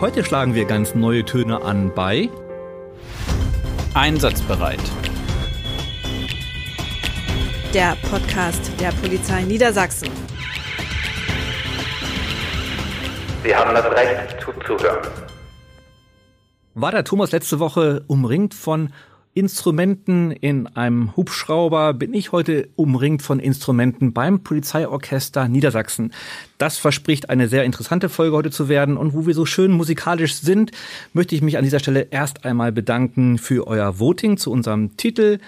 Heute 0.00 0.22
schlagen 0.22 0.54
wir 0.54 0.64
ganz 0.64 0.94
neue 0.94 1.24
Töne 1.24 1.60
an 1.60 1.92
bei 1.92 2.30
Einsatzbereit. 3.94 4.78
Der 7.74 7.96
Podcast 8.08 8.70
der 8.78 8.92
Polizei 8.92 9.42
Niedersachsen. 9.42 10.08
Sie 13.42 13.52
haben 13.52 13.74
das 13.74 13.86
Recht 13.86 14.40
zuzuhören. 14.40 15.10
War 16.74 16.92
der 16.92 17.02
Thomas 17.02 17.32
letzte 17.32 17.58
Woche 17.58 18.04
umringt 18.06 18.54
von 18.54 18.92
Instrumenten 19.38 20.32
in 20.32 20.66
einem 20.66 21.16
Hubschrauber 21.16 21.94
bin 21.94 22.12
ich 22.12 22.32
heute 22.32 22.68
umringt 22.74 23.22
von 23.22 23.38
Instrumenten 23.38 24.12
beim 24.12 24.42
Polizeiorchester 24.42 25.46
Niedersachsen. 25.46 26.12
Das 26.58 26.76
verspricht 26.78 27.30
eine 27.30 27.46
sehr 27.46 27.62
interessante 27.62 28.08
Folge 28.08 28.36
heute 28.36 28.50
zu 28.50 28.68
werden 28.68 28.96
und 28.96 29.14
wo 29.14 29.26
wir 29.26 29.34
so 29.34 29.46
schön 29.46 29.70
musikalisch 29.70 30.34
sind, 30.34 30.72
möchte 31.12 31.36
ich 31.36 31.42
mich 31.42 31.56
an 31.56 31.62
dieser 31.62 31.78
Stelle 31.78 32.08
erst 32.10 32.44
einmal 32.44 32.72
bedanken 32.72 33.38
für 33.38 33.68
euer 33.68 34.00
Voting 34.00 34.38
zu 34.38 34.50
unserem 34.50 34.96
Titel 34.96 35.38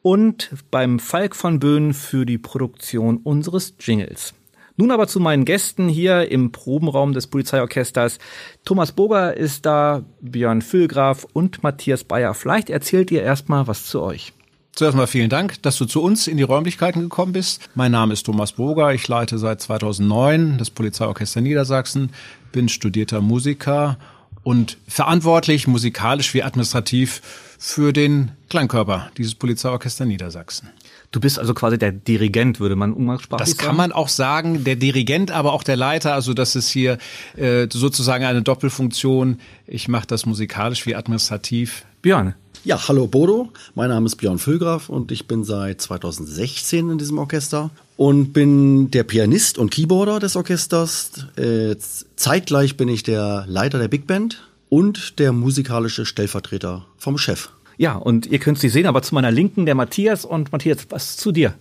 und 0.00 0.50
beim 0.70 0.98
Falk 0.98 1.36
von 1.36 1.60
Böhn 1.60 1.92
für 1.92 2.24
die 2.24 2.38
Produktion 2.38 3.18
unseres 3.18 3.74
Jingles. 3.78 4.32
Nun 4.76 4.90
aber 4.90 5.06
zu 5.06 5.20
meinen 5.20 5.44
Gästen 5.44 5.88
hier 5.88 6.30
im 6.30 6.50
Probenraum 6.50 7.12
des 7.12 7.28
Polizeiorchesters. 7.28 8.18
Thomas 8.64 8.90
Boger 8.90 9.36
ist 9.36 9.66
da, 9.66 10.04
Björn 10.20 10.62
Füllgraf 10.62 11.26
und 11.32 11.62
Matthias 11.62 12.02
Bayer. 12.02 12.34
Vielleicht 12.34 12.70
erzählt 12.70 13.12
ihr 13.12 13.22
erstmal 13.22 13.68
was 13.68 13.86
zu 13.86 14.02
euch. 14.02 14.32
Zuerst 14.72 14.96
mal 14.96 15.06
vielen 15.06 15.30
Dank, 15.30 15.62
dass 15.62 15.78
du 15.78 15.84
zu 15.84 16.02
uns 16.02 16.26
in 16.26 16.36
die 16.36 16.42
Räumlichkeiten 16.42 17.02
gekommen 17.02 17.32
bist. 17.32 17.70
Mein 17.76 17.92
Name 17.92 18.12
ist 18.12 18.24
Thomas 18.24 18.52
Boger. 18.52 18.92
Ich 18.92 19.06
leite 19.06 19.38
seit 19.38 19.60
2009 19.60 20.58
das 20.58 20.70
Polizeiorchester 20.70 21.40
Niedersachsen, 21.40 22.10
bin 22.50 22.68
studierter 22.68 23.20
Musiker 23.20 23.96
und 24.42 24.78
verantwortlich 24.88 25.68
musikalisch 25.68 26.34
wie 26.34 26.42
administrativ 26.42 27.22
für 27.56 27.92
den 27.92 28.32
Klangkörper 28.48 29.12
dieses 29.16 29.36
Polizeiorchester 29.36 30.06
Niedersachsen. 30.06 30.70
Du 31.14 31.20
bist 31.20 31.38
also 31.38 31.54
quasi 31.54 31.78
der 31.78 31.92
Dirigent, 31.92 32.58
würde 32.58 32.74
man 32.74 32.92
umgangssprachlich 32.92 33.50
sagen? 33.50 33.56
Das 33.56 33.64
kann 33.64 33.76
man 33.76 33.92
auch 33.92 34.08
sagen, 34.08 34.64
der 34.64 34.74
Dirigent, 34.74 35.30
aber 35.30 35.52
auch 35.52 35.62
der 35.62 35.76
Leiter. 35.76 36.12
Also 36.12 36.34
das 36.34 36.56
ist 36.56 36.70
hier 36.70 36.98
äh, 37.36 37.68
sozusagen 37.72 38.24
eine 38.24 38.42
Doppelfunktion. 38.42 39.38
Ich 39.68 39.86
mache 39.86 40.08
das 40.08 40.26
musikalisch 40.26 40.86
wie 40.86 40.96
administrativ. 40.96 41.84
Björn. 42.02 42.34
Ja, 42.64 42.88
hallo 42.88 43.06
Bodo. 43.06 43.52
Mein 43.76 43.90
Name 43.90 44.06
ist 44.06 44.16
Björn 44.16 44.40
Füllgraf 44.40 44.88
und 44.88 45.12
ich 45.12 45.28
bin 45.28 45.44
seit 45.44 45.80
2016 45.80 46.90
in 46.90 46.98
diesem 46.98 47.18
Orchester 47.18 47.70
und 47.96 48.32
bin 48.32 48.90
der 48.90 49.04
Pianist 49.04 49.56
und 49.56 49.70
Keyboarder 49.70 50.18
des 50.18 50.34
Orchesters. 50.34 51.12
Äh, 51.36 51.76
zeitgleich 52.16 52.76
bin 52.76 52.88
ich 52.88 53.04
der 53.04 53.44
Leiter 53.46 53.78
der 53.78 53.86
Big 53.86 54.08
Band 54.08 54.42
und 54.68 55.20
der 55.20 55.32
musikalische 55.32 56.06
Stellvertreter 56.06 56.86
vom 56.98 57.18
Chef. 57.18 57.50
Ja, 57.76 57.94
und 57.94 58.26
ihr 58.26 58.38
könnt 58.38 58.58
sie 58.58 58.68
sehen, 58.68 58.86
aber 58.86 59.02
zu 59.02 59.14
meiner 59.14 59.30
Linken 59.30 59.66
der 59.66 59.74
Matthias 59.74 60.24
und 60.24 60.52
Matthias, 60.52 60.86
was 60.90 61.16
zu 61.16 61.32
dir? 61.32 61.54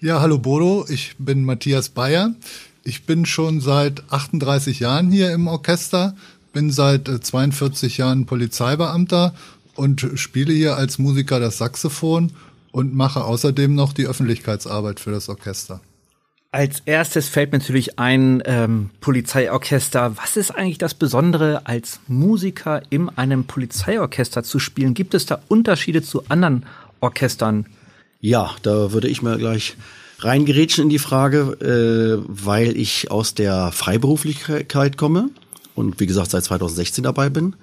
Ja, 0.00 0.20
hallo 0.20 0.38
Bodo, 0.38 0.84
ich 0.88 1.14
bin 1.18 1.44
Matthias 1.44 1.88
Bayer. 1.88 2.34
Ich 2.82 3.06
bin 3.06 3.24
schon 3.24 3.60
seit 3.60 4.02
38 4.10 4.80
Jahren 4.80 5.10
hier 5.10 5.32
im 5.32 5.46
Orchester, 5.46 6.14
bin 6.52 6.70
seit 6.70 7.08
42 7.08 7.98
äh, 7.98 8.02
Jahren 8.02 8.26
Polizeibeamter 8.26 9.34
und 9.74 10.06
spiele 10.16 10.52
hier 10.52 10.76
als 10.76 10.98
Musiker 10.98 11.40
das 11.40 11.58
Saxophon 11.58 12.32
und 12.72 12.94
mache 12.94 13.24
außerdem 13.24 13.74
noch 13.74 13.94
die 13.94 14.06
Öffentlichkeitsarbeit 14.06 15.00
für 15.00 15.12
das 15.12 15.28
Orchester. 15.30 15.80
Als 16.54 16.82
erstes 16.84 17.28
fällt 17.28 17.50
mir 17.50 17.58
natürlich 17.58 17.98
ein 17.98 18.40
ähm, 18.46 18.90
Polizeiorchester. 19.00 20.16
Was 20.18 20.36
ist 20.36 20.52
eigentlich 20.52 20.78
das 20.78 20.94
Besondere, 20.94 21.66
als 21.66 21.98
Musiker 22.06 22.80
in 22.90 23.08
einem 23.08 23.42
Polizeiorchester 23.42 24.44
zu 24.44 24.60
spielen? 24.60 24.94
Gibt 24.94 25.14
es 25.14 25.26
da 25.26 25.42
Unterschiede 25.48 26.00
zu 26.00 26.22
anderen 26.28 26.64
Orchestern? 27.00 27.66
Ja, 28.20 28.54
da 28.62 28.92
würde 28.92 29.08
ich 29.08 29.20
mal 29.20 29.36
gleich 29.36 29.76
reingerätschen 30.20 30.84
in 30.84 30.90
die 30.90 31.00
Frage, 31.00 32.20
äh, 32.20 32.24
weil 32.28 32.76
ich 32.76 33.10
aus 33.10 33.34
der 33.34 33.72
Freiberuflichkeit 33.72 34.96
komme 34.96 35.30
und 35.74 35.98
wie 35.98 36.06
gesagt 36.06 36.30
seit 36.30 36.44
2016 36.44 37.02
dabei 37.02 37.30
bin. 37.30 37.56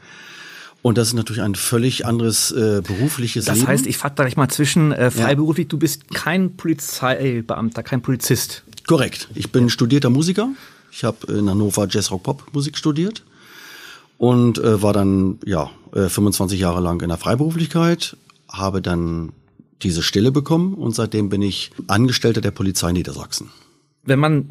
Und 0.81 0.97
das 0.97 1.09
ist 1.09 1.13
natürlich 1.13 1.43
ein 1.43 1.55
völlig 1.55 2.05
anderes 2.05 2.51
äh, 2.51 2.81
berufliches 2.81 3.45
das 3.45 3.55
Leben. 3.55 3.67
Das 3.67 3.73
heißt, 3.73 3.87
ich 3.87 3.97
fasse 3.97 4.15
gleich 4.15 4.35
mal 4.35 4.49
zwischen 4.49 4.91
äh, 4.91 5.11
freiberuflich, 5.11 5.67
ja. 5.67 5.69
du 5.69 5.77
bist 5.77 6.13
kein 6.13 6.57
Polizeibeamter, 6.57 7.83
kein 7.83 8.01
Polizist. 8.01 8.63
Korrekt. 8.87 9.29
Ich 9.35 9.51
bin 9.51 9.69
studierter 9.69 10.09
Musiker. 10.09 10.49
Ich 10.91 11.03
habe 11.03 11.31
in 11.31 11.49
Hannover 11.49 11.87
Jazz 11.89 12.11
Rock 12.11 12.23
Pop 12.23 12.43
Musik 12.53 12.77
studiert 12.77 13.23
und 14.17 14.57
äh, 14.59 14.81
war 14.81 14.93
dann 14.93 15.39
ja 15.45 15.71
äh, 15.93 16.09
25 16.09 16.59
Jahre 16.59 16.81
lang 16.81 17.01
in 17.01 17.09
der 17.09 17.17
Freiberuflichkeit, 17.17 18.17
habe 18.49 18.81
dann 18.81 19.31
diese 19.81 20.03
Stelle 20.03 20.31
bekommen 20.31 20.73
und 20.73 20.93
seitdem 20.93 21.29
bin 21.29 21.41
ich 21.41 21.71
Angestellter 21.87 22.41
der 22.41 22.51
Polizei 22.51 22.91
Niedersachsen. 22.91 23.49
Wenn 24.03 24.19
man 24.19 24.49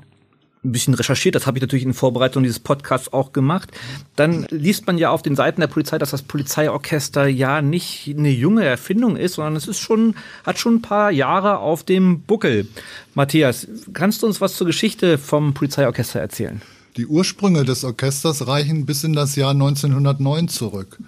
ein 0.63 0.73
bisschen 0.73 0.95
recherchiert, 0.95 1.35
das 1.35 1.47
habe 1.47 1.59
ich 1.59 1.63
natürlich 1.63 1.85
in 1.85 1.95
Vorbereitung 1.95 2.43
dieses 2.43 2.59
Podcasts 2.59 3.13
auch 3.13 3.33
gemacht, 3.33 3.71
dann 4.17 4.47
liest 4.51 4.87
man 4.87 4.99
ja 4.99 5.11
auf 5.11 5.23
den 5.23 5.35
Seiten 5.35 5.61
der 5.61 5.69
Polizei, 5.69 5.97
dass 5.99 6.11
das 6.11 6.23
Polizeiorchester 6.23 7.27
ja 7.27 7.63
nicht 7.63 8.09
eine 8.09 8.31
junge 8.31 8.65
Erfindung 8.65 9.17
ist, 9.17 9.35
sondern 9.35 9.57
es 9.57 9.69
ist 9.69 9.79
schon, 9.79 10.15
hat 10.45 10.59
schon 10.59 10.77
ein 10.77 10.83
paar 10.83 11.11
Jahre 11.11 11.59
auf 11.59 11.83
dem 11.85 12.21
Buckel. 12.21 12.69
Matthias, 13.15 13.67
kannst 13.95 14.23
du 14.23 14.27
uns 14.27 14.41
was 14.41 14.55
zur 14.55 14.67
Geschichte 14.67 15.17
vom 15.17 15.55
Polizeiorchester 15.55 16.21
erzählen? 16.21 16.61
Die 16.97 17.07
Ursprünge 17.07 17.65
des 17.65 17.85
Orchesters 17.85 18.47
reichen 18.49 18.85
bis 18.85 19.05
in 19.05 19.13
das 19.13 19.37
Jahr 19.37 19.53
1909 19.53 20.49
zurück. 20.49 20.99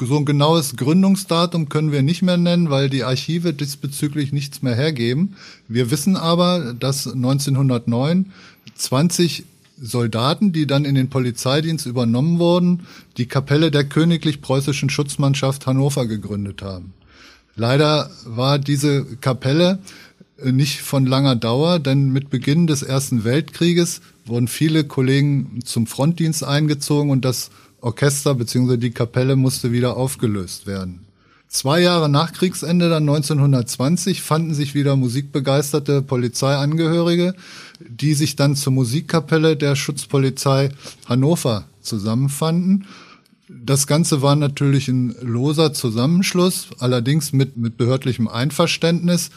So 0.00 0.16
ein 0.16 0.24
genaues 0.24 0.76
Gründungsdatum 0.76 1.68
können 1.68 1.92
wir 1.92 2.02
nicht 2.02 2.22
mehr 2.22 2.38
nennen, 2.38 2.70
weil 2.70 2.88
die 2.88 3.04
Archive 3.04 3.52
diesbezüglich 3.52 4.32
nichts 4.32 4.62
mehr 4.62 4.74
hergeben. 4.74 5.36
Wir 5.68 5.90
wissen 5.90 6.16
aber, 6.16 6.74
dass 6.74 7.06
1909 7.06 8.32
20 8.80 9.44
Soldaten, 9.80 10.52
die 10.52 10.66
dann 10.66 10.84
in 10.84 10.94
den 10.94 11.08
Polizeidienst 11.08 11.86
übernommen 11.86 12.38
wurden, 12.38 12.86
die 13.16 13.26
Kapelle 13.26 13.70
der 13.70 13.84
Königlich 13.84 14.42
Preußischen 14.42 14.90
Schutzmannschaft 14.90 15.66
Hannover 15.66 16.06
gegründet 16.06 16.62
haben. 16.62 16.92
Leider 17.56 18.10
war 18.24 18.58
diese 18.58 19.04
Kapelle 19.20 19.78
äh, 20.38 20.52
nicht 20.52 20.80
von 20.80 21.06
langer 21.06 21.36
Dauer, 21.36 21.78
denn 21.78 22.10
mit 22.10 22.30
Beginn 22.30 22.66
des 22.66 22.82
Ersten 22.82 23.24
Weltkrieges 23.24 24.00
wurden 24.24 24.48
viele 24.48 24.84
Kollegen 24.84 25.60
zum 25.64 25.86
Frontdienst 25.86 26.44
eingezogen 26.44 27.10
und 27.10 27.24
das 27.24 27.50
Orchester 27.80 28.34
bzw. 28.34 28.76
die 28.76 28.90
Kapelle 28.90 29.36
musste 29.36 29.72
wieder 29.72 29.96
aufgelöst 29.96 30.66
werden. 30.66 31.06
Zwei 31.52 31.80
Jahre 31.80 32.08
nach 32.08 32.32
Kriegsende, 32.32 32.88
dann 32.88 33.08
1920, 33.08 34.22
fanden 34.22 34.54
sich 34.54 34.76
wieder 34.76 34.94
musikbegeisterte 34.94 36.00
Polizeiangehörige, 36.00 37.34
die 37.80 38.14
sich 38.14 38.36
dann 38.36 38.54
zur 38.54 38.72
Musikkapelle 38.72 39.56
der 39.56 39.74
Schutzpolizei 39.74 40.68
Hannover 41.06 41.64
zusammenfanden. 41.80 42.86
Das 43.48 43.88
Ganze 43.88 44.22
war 44.22 44.36
natürlich 44.36 44.86
ein 44.86 45.12
loser 45.22 45.72
Zusammenschluss, 45.72 46.68
allerdings 46.78 47.32
mit, 47.32 47.56
mit 47.56 47.76
behördlichem 47.76 48.28
Einverständnis. 48.28 49.30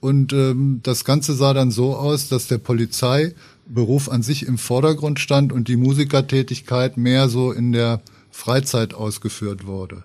Und 0.00 0.32
ähm, 0.32 0.80
das 0.82 1.04
Ganze 1.04 1.34
sah 1.34 1.52
dann 1.52 1.70
so 1.70 1.94
aus, 1.96 2.30
dass 2.30 2.46
der 2.46 2.56
Polizeiberuf 2.56 4.08
an 4.08 4.22
sich 4.22 4.46
im 4.46 4.56
Vordergrund 4.56 5.20
stand 5.20 5.52
und 5.52 5.68
die 5.68 5.76
Musikertätigkeit 5.76 6.96
mehr 6.96 7.28
so 7.28 7.52
in 7.52 7.72
der 7.72 8.00
Freizeit 8.30 8.94
ausgeführt 8.94 9.66
wurde. 9.66 10.04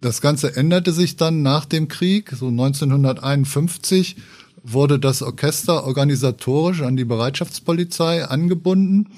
Das 0.00 0.20
Ganze 0.20 0.56
änderte 0.56 0.92
sich 0.92 1.16
dann 1.16 1.42
nach 1.42 1.66
dem 1.66 1.88
Krieg, 1.88 2.30
so 2.30 2.48
1951 2.48 4.16
wurde 4.62 4.98
das 4.98 5.22
Orchester 5.22 5.84
organisatorisch 5.84 6.82
an 6.82 6.96
die 6.96 7.04
Bereitschaftspolizei 7.04 8.24
angebunden 8.24 9.08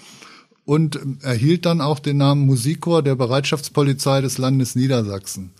und 0.64 1.00
erhielt 1.22 1.66
dann 1.66 1.80
auch 1.80 1.98
den 1.98 2.18
Namen 2.18 2.46
Musikchor 2.46 3.02
der 3.02 3.16
Bereitschaftspolizei 3.16 4.20
des 4.20 4.38
Landes 4.38 4.74
Niedersachsen. 4.74 5.52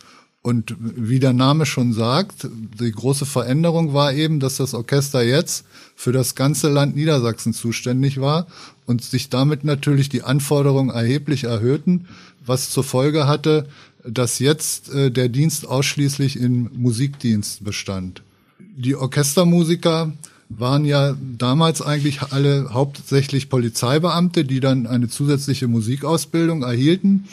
Und 0.43 0.75
wie 0.79 1.21
der 1.21 1.33
Name 1.33 1.67
schon 1.67 1.93
sagt, 1.93 2.49
die 2.81 2.91
große 2.91 3.27
Veränderung 3.27 3.95
war 3.95 4.13
eben, 4.13 4.41
dass 4.41 4.57
das 4.57 4.75
Orchester 4.75 5.23
jetzt 5.23 5.65
für 5.95 6.11
das 6.11 6.35
ganze 6.35 6.69
Land 6.69 6.97
Niedersachsen 6.97 7.53
zuständig 7.53 8.21
war 8.21 8.49
und 8.85 9.05
sich 9.05 9.31
damit 9.31 9.63
natürlich 9.63 10.09
die 10.09 10.25
Anforderungen 10.25 10.91
erheblich 10.91 11.45
erhöhten, 11.45 12.09
was 12.45 12.71
zur 12.71 12.83
Folge 12.83 13.29
hatte, 13.29 13.69
dass 14.05 14.39
jetzt 14.39 14.93
äh, 14.93 15.11
der 15.11 15.29
Dienst 15.29 15.67
ausschließlich 15.67 16.39
im 16.39 16.71
Musikdienst 16.75 17.65
bestand. 17.65 18.23
Die 18.59 18.97
Orchestermusiker 18.97 20.13
waren 20.49 20.85
ja 20.85 21.17
damals 21.39 21.83
eigentlich 21.83 22.23
alle 22.23 22.73
hauptsächlich 22.73 23.49
Polizeibeamte, 23.49 24.45
die 24.45 24.61
dann 24.61 24.87
eine 24.87 25.09
zusätzliche 25.09 25.69
Musikausbildung 25.69 26.63
erhielten. 26.63 27.29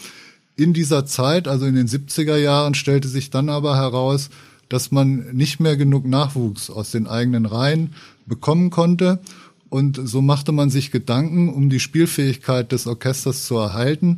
In 0.55 0.73
dieser 0.73 1.05
Zeit, 1.05 1.47
also 1.47 1.65
in 1.65 1.75
den 1.75 1.87
70er 1.87 2.37
Jahren, 2.37 2.75
stellte 2.75 3.07
sich 3.07 3.29
dann 3.29 3.49
aber 3.49 3.75
heraus, 3.75 4.29
dass 4.67 4.91
man 4.91 5.25
nicht 5.33 5.59
mehr 5.59 5.77
genug 5.77 6.05
Nachwuchs 6.05 6.69
aus 6.69 6.91
den 6.91 7.07
eigenen 7.07 7.45
Reihen 7.45 7.93
bekommen 8.25 8.69
konnte. 8.69 9.19
Und 9.69 9.99
so 10.03 10.21
machte 10.21 10.51
man 10.51 10.69
sich 10.69 10.91
Gedanken, 10.91 11.49
um 11.49 11.69
die 11.69 11.79
Spielfähigkeit 11.79 12.71
des 12.71 12.87
Orchesters 12.87 13.45
zu 13.45 13.55
erhalten 13.55 14.17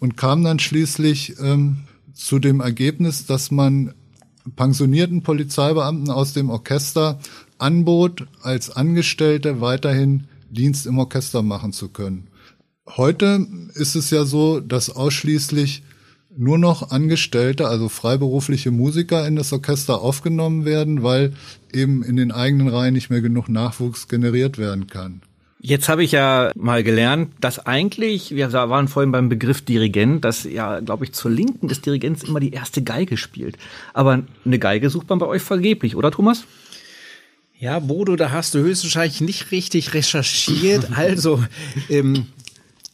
und 0.00 0.16
kam 0.16 0.42
dann 0.42 0.58
schließlich 0.58 1.34
ähm, 1.40 1.78
zu 2.14 2.38
dem 2.38 2.60
Ergebnis, 2.60 3.26
dass 3.26 3.50
man 3.50 3.94
pensionierten 4.54 5.22
Polizeibeamten 5.22 6.10
aus 6.10 6.32
dem 6.32 6.50
Orchester 6.50 7.18
anbot, 7.58 8.26
als 8.42 8.70
Angestellte 8.70 9.60
weiterhin 9.60 10.24
Dienst 10.50 10.86
im 10.86 10.98
Orchester 10.98 11.42
machen 11.42 11.72
zu 11.72 11.88
können. 11.88 12.28
Heute 12.86 13.46
ist 13.74 13.96
es 13.96 14.10
ja 14.10 14.24
so, 14.24 14.60
dass 14.60 14.90
ausschließlich 14.90 15.82
nur 16.36 16.58
noch 16.58 16.90
Angestellte, 16.90 17.68
also 17.68 17.88
freiberufliche 17.88 18.70
Musiker 18.70 19.26
in 19.26 19.36
das 19.36 19.52
Orchester 19.52 20.00
aufgenommen 20.00 20.64
werden, 20.64 21.02
weil 21.02 21.32
eben 21.72 22.02
in 22.02 22.16
den 22.16 22.32
eigenen 22.32 22.68
Reihen 22.68 22.94
nicht 22.94 23.10
mehr 23.10 23.20
genug 23.20 23.48
Nachwuchs 23.48 24.08
generiert 24.08 24.58
werden 24.58 24.86
kann. 24.86 25.22
Jetzt 25.60 25.88
habe 25.88 26.04
ich 26.04 26.12
ja 26.12 26.52
mal 26.54 26.84
gelernt, 26.84 27.32
dass 27.40 27.58
eigentlich, 27.66 28.30
wir 28.30 28.52
waren 28.52 28.88
vorhin 28.88 29.10
beim 29.10 29.28
Begriff 29.28 29.62
Dirigent, 29.62 30.24
dass 30.24 30.44
ja, 30.44 30.80
glaube 30.80 31.04
ich, 31.04 31.12
zur 31.12 31.30
Linken 31.30 31.66
des 31.66 31.80
Dirigents 31.80 32.22
immer 32.22 32.40
die 32.40 32.52
erste 32.52 32.82
Geige 32.82 33.16
spielt. 33.16 33.56
Aber 33.92 34.22
eine 34.44 34.58
Geige 34.58 34.90
sucht 34.90 35.08
man 35.08 35.18
bei 35.18 35.26
euch 35.26 35.42
vergeblich, 35.42 35.96
oder 35.96 36.10
Thomas? 36.10 36.44
Ja, 37.58 37.78
Bodo, 37.78 38.16
da 38.16 38.32
hast 38.32 38.54
du 38.54 38.58
höchstwahrscheinlich 38.58 39.22
nicht 39.22 39.50
richtig 39.50 39.94
recherchiert. 39.94 40.88
Also, 40.96 41.42
ähm, 41.88 42.26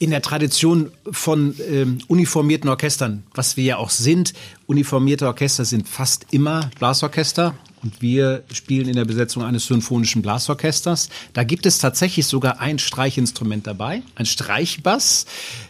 in 0.03 0.11
der 0.11 0.21
Tradition 0.21 0.91
von 1.13 1.55
ähm, 1.71 1.99
uniformierten 2.09 2.69
Orchestern, 2.69 3.23
was 3.35 3.57
wir 3.57 3.63
ja 3.63 3.77
auch 3.77 3.91
sind, 3.91 4.33
uniformierte 4.67 5.29
Orchester 5.29 5.65
sind 5.65 5.89
fast 5.89 6.27
immer 6.33 6.71
Blasorchester. 6.81 7.55
Und 7.85 8.03
wir 8.03 8.43
spielen 8.53 8.89
in 8.89 8.97
der 8.97 9.05
Besetzung 9.05 9.45
eines 9.45 9.67
symphonischen 9.67 10.21
Blasorchesters. 10.21 11.09
Da 11.35 11.45
gibt 11.45 11.67
es 11.67 11.79
tatsächlich 11.79 12.27
sogar 12.27 12.59
ein 12.59 12.81
Streichinstrument 12.81 13.69
dabei, 13.69 14.03
ein 14.17 14.27
Streichbass, 14.27 15.27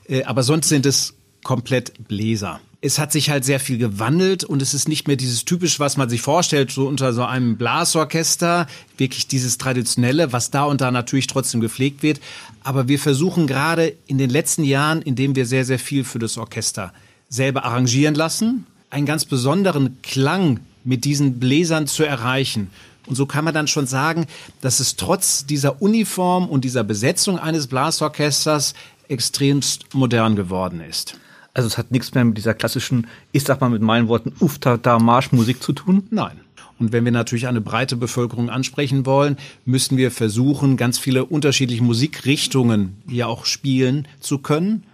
äh, 0.08 0.24
aber 0.24 0.42
sonst 0.42 0.70
sind 0.70 0.86
es 0.86 1.12
komplett 1.42 1.92
Bläser 2.08 2.58
es 2.84 2.98
hat 2.98 3.12
sich 3.12 3.30
halt 3.30 3.44
sehr 3.44 3.60
viel 3.60 3.78
gewandelt 3.78 4.42
und 4.42 4.60
es 4.60 4.74
ist 4.74 4.88
nicht 4.88 5.06
mehr 5.06 5.16
dieses 5.16 5.44
typisch, 5.44 5.78
was 5.78 5.96
man 5.96 6.10
sich 6.10 6.20
vorstellt, 6.20 6.72
so 6.72 6.88
unter 6.88 7.12
so 7.12 7.24
einem 7.24 7.56
Blasorchester, 7.56 8.66
wirklich 8.98 9.28
dieses 9.28 9.56
traditionelle, 9.56 10.32
was 10.32 10.50
da 10.50 10.64
und 10.64 10.80
da 10.80 10.90
natürlich 10.90 11.28
trotzdem 11.28 11.60
gepflegt 11.60 12.02
wird. 12.02 12.20
Aber 12.64 12.88
wir 12.88 12.98
versuchen 12.98 13.46
gerade 13.46 13.94
in 14.08 14.18
den 14.18 14.30
letzten 14.30 14.64
Jahren, 14.64 15.00
indem 15.00 15.36
wir 15.36 15.46
sehr, 15.46 15.64
sehr 15.64 15.78
viel 15.78 16.02
für 16.02 16.18
das 16.18 16.36
Orchester 16.36 16.92
selber 17.28 17.64
arrangieren 17.64 18.16
lassen, 18.16 18.66
einen 18.90 19.06
ganz 19.06 19.26
besonderen 19.26 19.98
Klang 20.02 20.58
mit 20.82 21.04
diesen 21.04 21.38
Bläsern 21.38 21.86
zu 21.86 22.02
erreichen. 22.02 22.68
Und 23.06 23.14
so 23.14 23.26
kann 23.26 23.44
man 23.44 23.54
dann 23.54 23.68
schon 23.68 23.86
sagen, 23.86 24.26
dass 24.60 24.80
es 24.80 24.96
trotz 24.96 25.46
dieser 25.46 25.80
Uniform 25.80 26.48
und 26.48 26.64
dieser 26.64 26.82
Besetzung 26.82 27.38
eines 27.38 27.68
Blasorchesters 27.68 28.74
extremst 29.06 29.94
modern 29.94 30.34
geworden 30.34 30.80
ist. 30.80 31.16
Also 31.54 31.66
es 31.66 31.76
hat 31.76 31.90
nichts 31.90 32.14
mehr 32.14 32.24
mit 32.24 32.38
dieser 32.38 32.54
klassischen, 32.54 33.06
ich 33.32 33.44
sag 33.44 33.60
mal 33.60 33.70
mit 33.70 33.82
meinen 33.82 34.08
Worten, 34.08 34.32
Uftata 34.40 34.98
Marschmusik 34.98 35.62
zu 35.62 35.72
tun? 35.72 36.06
Nein. 36.10 36.40
Und 36.78 36.92
wenn 36.92 37.04
wir 37.04 37.12
natürlich 37.12 37.46
eine 37.46 37.60
breite 37.60 37.96
Bevölkerung 37.96 38.50
ansprechen 38.50 39.06
wollen, 39.06 39.36
müssen 39.64 39.96
wir 39.96 40.10
versuchen, 40.10 40.76
ganz 40.76 40.98
viele 40.98 41.24
unterschiedliche 41.24 41.82
Musikrichtungen 41.82 42.96
hier 43.08 43.28
auch 43.28 43.44
spielen 43.44 44.08
zu 44.20 44.38
können. 44.38 44.84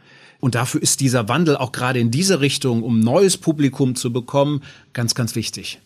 Und 0.40 0.54
dafür 0.54 0.82
ist 0.82 1.00
dieser 1.00 1.28
Wandel 1.28 1.56
auch 1.56 1.72
gerade 1.72 1.98
in 1.98 2.10
diese 2.10 2.40
Richtung, 2.40 2.82
um 2.82 3.00
neues 3.00 3.36
Publikum 3.36 3.94
zu 3.94 4.12
bekommen, 4.12 4.62
ganz, 4.92 5.14
ganz 5.14 5.34
wichtig. 5.34 5.80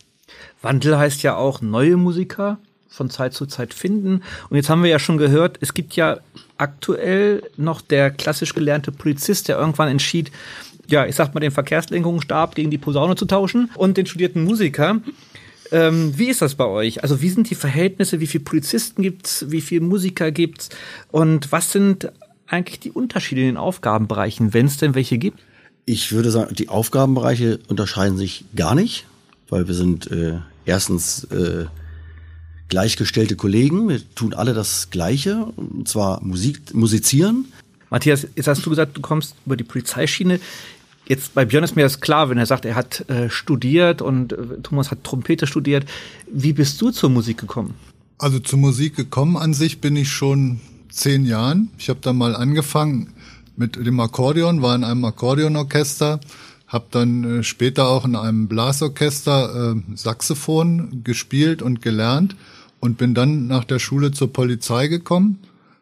Wandel 0.61 0.97
heißt 0.97 1.23
ja 1.23 1.35
auch 1.35 1.61
neue 1.61 1.97
Musiker 1.97 2.57
von 2.89 3.09
Zeit 3.09 3.33
zu 3.33 3.45
Zeit 3.45 3.73
finden. 3.73 4.21
Und 4.49 4.57
jetzt 4.57 4.69
haben 4.69 4.83
wir 4.83 4.89
ja 4.89 4.99
schon 4.99 5.17
gehört, 5.17 5.57
es 5.61 5.73
gibt 5.73 5.95
ja 5.95 6.19
aktuell 6.63 7.43
noch 7.57 7.81
der 7.81 8.09
klassisch 8.09 8.53
gelernte 8.53 8.91
Polizist, 8.91 9.47
der 9.47 9.57
irgendwann 9.57 9.89
entschied, 9.89 10.31
ja, 10.87 11.05
ich 11.05 11.15
sag 11.15 11.33
mal, 11.33 11.41
den 11.41 11.51
Verkehrslenkungsstab 11.51 12.55
gegen 12.55 12.71
die 12.71 12.77
Posaune 12.77 13.15
zu 13.15 13.25
tauschen 13.25 13.69
und 13.75 13.97
den 13.97 14.05
studierten 14.05 14.43
Musiker. 14.43 15.01
Ähm, 15.71 16.17
wie 16.17 16.29
ist 16.29 16.41
das 16.41 16.55
bei 16.55 16.65
euch? 16.65 17.03
Also 17.03 17.21
wie 17.21 17.29
sind 17.29 17.49
die 17.49 17.55
Verhältnisse? 17.55 18.19
Wie 18.19 18.27
viele 18.27 18.43
Polizisten 18.43 19.01
gibt's? 19.01 19.45
Wie 19.49 19.61
viele 19.61 19.81
Musiker 19.81 20.31
gibt's? 20.31 20.69
Und 21.11 21.51
was 21.51 21.71
sind 21.71 22.11
eigentlich 22.47 22.79
die 22.79 22.91
Unterschiede 22.91 23.41
in 23.41 23.47
den 23.47 23.57
Aufgabenbereichen, 23.57 24.53
wenn 24.53 24.67
es 24.67 24.77
denn 24.77 24.95
welche 24.95 25.17
gibt? 25.17 25.39
Ich 25.85 26.11
würde 26.13 26.31
sagen, 26.31 26.55
die 26.55 26.69
Aufgabenbereiche 26.69 27.59
unterscheiden 27.67 28.17
sich 28.17 28.45
gar 28.55 28.75
nicht, 28.75 29.05
weil 29.49 29.67
wir 29.67 29.73
sind 29.73 30.09
äh, 30.11 30.39
erstens 30.65 31.25
äh, 31.25 31.65
gleichgestellte 32.73 33.35
Kollegen. 33.35 33.87
Wir 33.87 34.01
tun 34.15 34.33
alle 34.33 34.55
das 34.55 34.89
Gleiche, 34.89 35.45
und 35.57 35.87
zwar 35.87 36.23
Musik, 36.23 36.73
musizieren. 36.73 37.45
Matthias, 37.91 38.27
jetzt 38.35 38.47
hast 38.47 38.65
du 38.65 38.71
gesagt, 38.71 38.97
du 38.97 39.01
kommst 39.01 39.35
über 39.45 39.55
die 39.55 39.63
Polizeischiene. 39.63 40.39
Jetzt 41.07 41.35
bei 41.35 41.45
Björn 41.45 41.63
ist 41.63 41.75
mir 41.75 41.83
das 41.83 42.01
klar, 42.01 42.31
wenn 42.31 42.39
er 42.39 42.47
sagt, 42.47 42.65
er 42.65 42.73
hat 42.73 43.07
äh, 43.11 43.29
studiert 43.29 44.01
und 44.01 44.33
äh, 44.33 44.37
Thomas 44.63 44.89
hat 44.89 45.03
Trompete 45.03 45.45
studiert. 45.45 45.85
Wie 46.25 46.53
bist 46.53 46.81
du 46.81 46.89
zur 46.89 47.11
Musik 47.11 47.37
gekommen? 47.37 47.75
Also 48.17 48.39
zur 48.39 48.57
Musik 48.57 48.95
gekommen 48.95 49.37
an 49.37 49.53
sich 49.53 49.79
bin 49.79 49.95
ich 49.95 50.09
schon 50.09 50.59
zehn 50.89 51.25
Jahren. 51.25 51.69
Ich 51.77 51.89
habe 51.89 51.99
da 52.01 52.11
mal 52.11 52.35
angefangen 52.35 53.13
mit 53.55 53.75
dem 53.75 53.99
Akkordeon, 53.99 54.63
war 54.63 54.75
in 54.75 54.83
einem 54.83 55.05
Akkordeonorchester, 55.05 56.21
habe 56.65 56.85
dann 56.89 57.41
äh, 57.41 57.43
später 57.43 57.87
auch 57.87 58.03
in 58.03 58.15
einem 58.15 58.47
Blasorchester 58.47 59.75
äh, 59.75 59.95
Saxophon 59.95 61.03
gespielt 61.03 61.61
und 61.61 61.83
gelernt 61.83 62.35
und 62.83 62.97
bin 62.97 63.13
dann 63.13 63.47
nach 63.47 63.63
der 63.63 63.79
Schule 63.79 64.11
zur 64.11 64.33
Polizei 64.33 64.89
gekommen, 64.89 65.39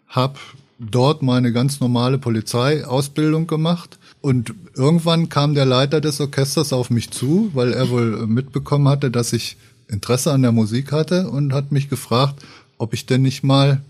habe 0.07 0.37
dort 0.77 1.23
meine 1.23 1.51
ganz 1.51 1.79
normale 1.79 2.19
Polizeiausbildung 2.19 3.47
gemacht. 3.47 3.97
Und 4.21 4.53
irgendwann 4.75 5.27
kam 5.27 5.55
der 5.55 5.65
Leiter 5.65 5.99
des 5.99 6.21
Orchesters 6.21 6.73
auf 6.73 6.91
mich 6.91 7.09
zu, 7.09 7.49
weil 7.55 7.73
er 7.73 7.89
wohl 7.89 8.27
mitbekommen 8.27 8.87
hatte, 8.87 9.09
dass 9.09 9.33
ich 9.33 9.57
Interesse 9.87 10.31
an 10.31 10.43
der 10.43 10.51
Musik 10.51 10.91
hatte 10.91 11.27
und 11.27 11.53
hat 11.53 11.71
mich 11.71 11.89
gefragt, 11.89 12.45
ob 12.77 12.93
ich 12.93 13.07
denn 13.07 13.23
nicht 13.23 13.43
mal 13.43 13.81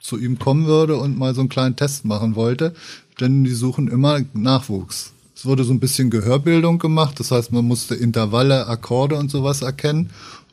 zu 0.00 0.16
ihm 0.16 0.38
kommen 0.38 0.66
würde 0.66 0.94
und 0.94 1.18
mal 1.18 1.34
so 1.34 1.40
einen 1.40 1.48
kleinen 1.48 1.74
Test 1.74 2.04
machen 2.04 2.36
wollte, 2.36 2.74
denn 3.18 3.42
die 3.42 3.54
suchen 3.54 3.88
immer 3.88 4.20
Nachwuchs. 4.34 5.14
Es 5.34 5.44
wurde 5.44 5.64
so 5.64 5.72
ein 5.72 5.80
bisschen 5.80 6.10
Gehörbildung 6.10 6.78
gemacht, 6.78 7.18
das 7.18 7.32
heißt, 7.32 7.50
man 7.50 7.64
musste 7.64 7.96
Intervalle, 7.96 8.68
Akkorde 8.68 9.16
und 9.16 9.32
sowas 9.32 9.62
erkennen 9.62 10.10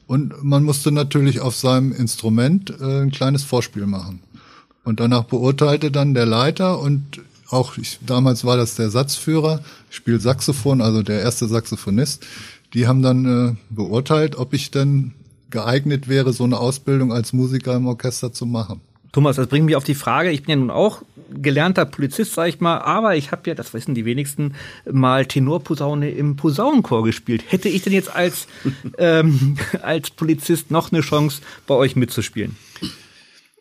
und 0.10 0.44
man 0.44 0.64
musste 0.64 0.92
natürlich 0.92 1.40
auf 1.40 1.56
seinem 1.56 1.92
Instrument 1.92 2.74
äh, 2.82 3.02
ein 3.02 3.12
kleines 3.12 3.44
Vorspiel 3.44 3.86
machen. 3.86 4.22
Und 4.84 5.00
danach 5.00 5.26
beurteilte 5.26 5.92
dann 5.92 6.16
der 6.16 6.26
Leiter 6.26 6.80
und 6.80 7.22
auch 7.52 7.78
ich, 7.78 8.00
damals 8.04 8.44
war 8.44 8.58
das 8.58 8.74
der 8.74 8.90
Satzführer, 8.90 9.62
ich 9.92 10.02
Saxophon, 10.20 10.82
also 10.82 11.04
der 11.04 11.22
erste 11.22 11.48
Saxophonist. 11.48 12.26
Die 12.74 12.88
haben 12.88 13.04
dann 13.04 13.26
äh, 13.26 13.56
beurteilt, 13.70 14.36
ob 14.36 14.54
ich 14.56 14.72
denn 14.72 15.14
geeignet 15.52 16.08
wäre, 16.08 16.34
so 16.34 16.44
eine 16.44 16.58
Ausbildung 16.58 17.14
als 17.14 17.32
Musiker 17.32 17.76
im 17.76 17.86
Orchester 17.86 18.34
zu 18.34 18.48
machen. 18.48 18.82
Thomas, 19.12 19.38
das 19.38 19.48
bringt 19.48 19.66
mich 19.66 19.76
auf 19.76 19.84
die 19.84 19.96
Frage, 19.96 20.32
ich 20.32 20.44
bin 20.44 20.50
ja 20.52 20.56
nun 20.58 20.70
auch 20.70 21.02
gelernter 21.32 21.86
Polizist, 21.86 22.34
sag 22.34 22.48
ich 22.48 22.60
mal, 22.60 22.80
aber 22.80 23.16
ich 23.16 23.32
habe 23.32 23.50
ja, 23.50 23.56
das 23.56 23.74
wissen 23.74 23.96
die 23.96 24.06
wenigsten, 24.06 24.56
mal 24.92 25.26
Tenorposaune 25.26 26.10
im 26.12 26.36
Posaunenchor 26.36 27.04
gespielt. 27.04 27.44
Hätte 27.48 27.70
ich 27.70 27.84
denn 27.84 27.94
jetzt 27.94 28.14
als, 28.14 28.48
ähm, 28.98 29.58
als 29.82 30.10
Polizist 30.12 30.72
noch 30.72 30.92
eine 30.92 31.02
Chance, 31.02 31.42
bei 31.68 31.76
euch 31.76 31.96
mitzuspielen? 31.96 32.56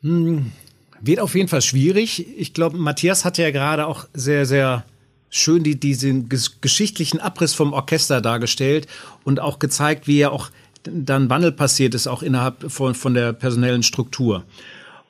Hm, 0.03 0.53
wird 1.01 1.21
auf 1.21 1.35
jeden 1.35 1.49
Fall 1.49 1.63
schwierig. 1.63 2.27
Ich 2.39 2.55
glaube, 2.55 2.77
Matthias 2.77 3.25
hatte 3.25 3.43
ja 3.43 3.51
gerade 3.51 3.87
auch 3.87 4.07
sehr, 4.15 4.47
sehr 4.47 4.85
schön 5.31 5.63
die, 5.63 5.79
diesen 5.79 6.29
geschichtlichen 6.29 7.21
Abriss 7.21 7.55
vom 7.55 7.73
Orchester 7.73 8.21
dargestellt 8.21 8.87
und 9.25 9.41
auch 9.41 9.59
gezeigt, 9.59 10.07
wie 10.07 10.19
ja 10.19 10.31
auch 10.31 10.51
dann 10.85 11.29
Wandel 11.29 11.53
passiert 11.53 11.95
ist, 11.95 12.07
auch 12.07 12.23
innerhalb 12.23 12.71
von, 12.71 12.95
von 12.95 13.13
der 13.13 13.33
personellen 13.33 13.83
Struktur. 13.83 14.45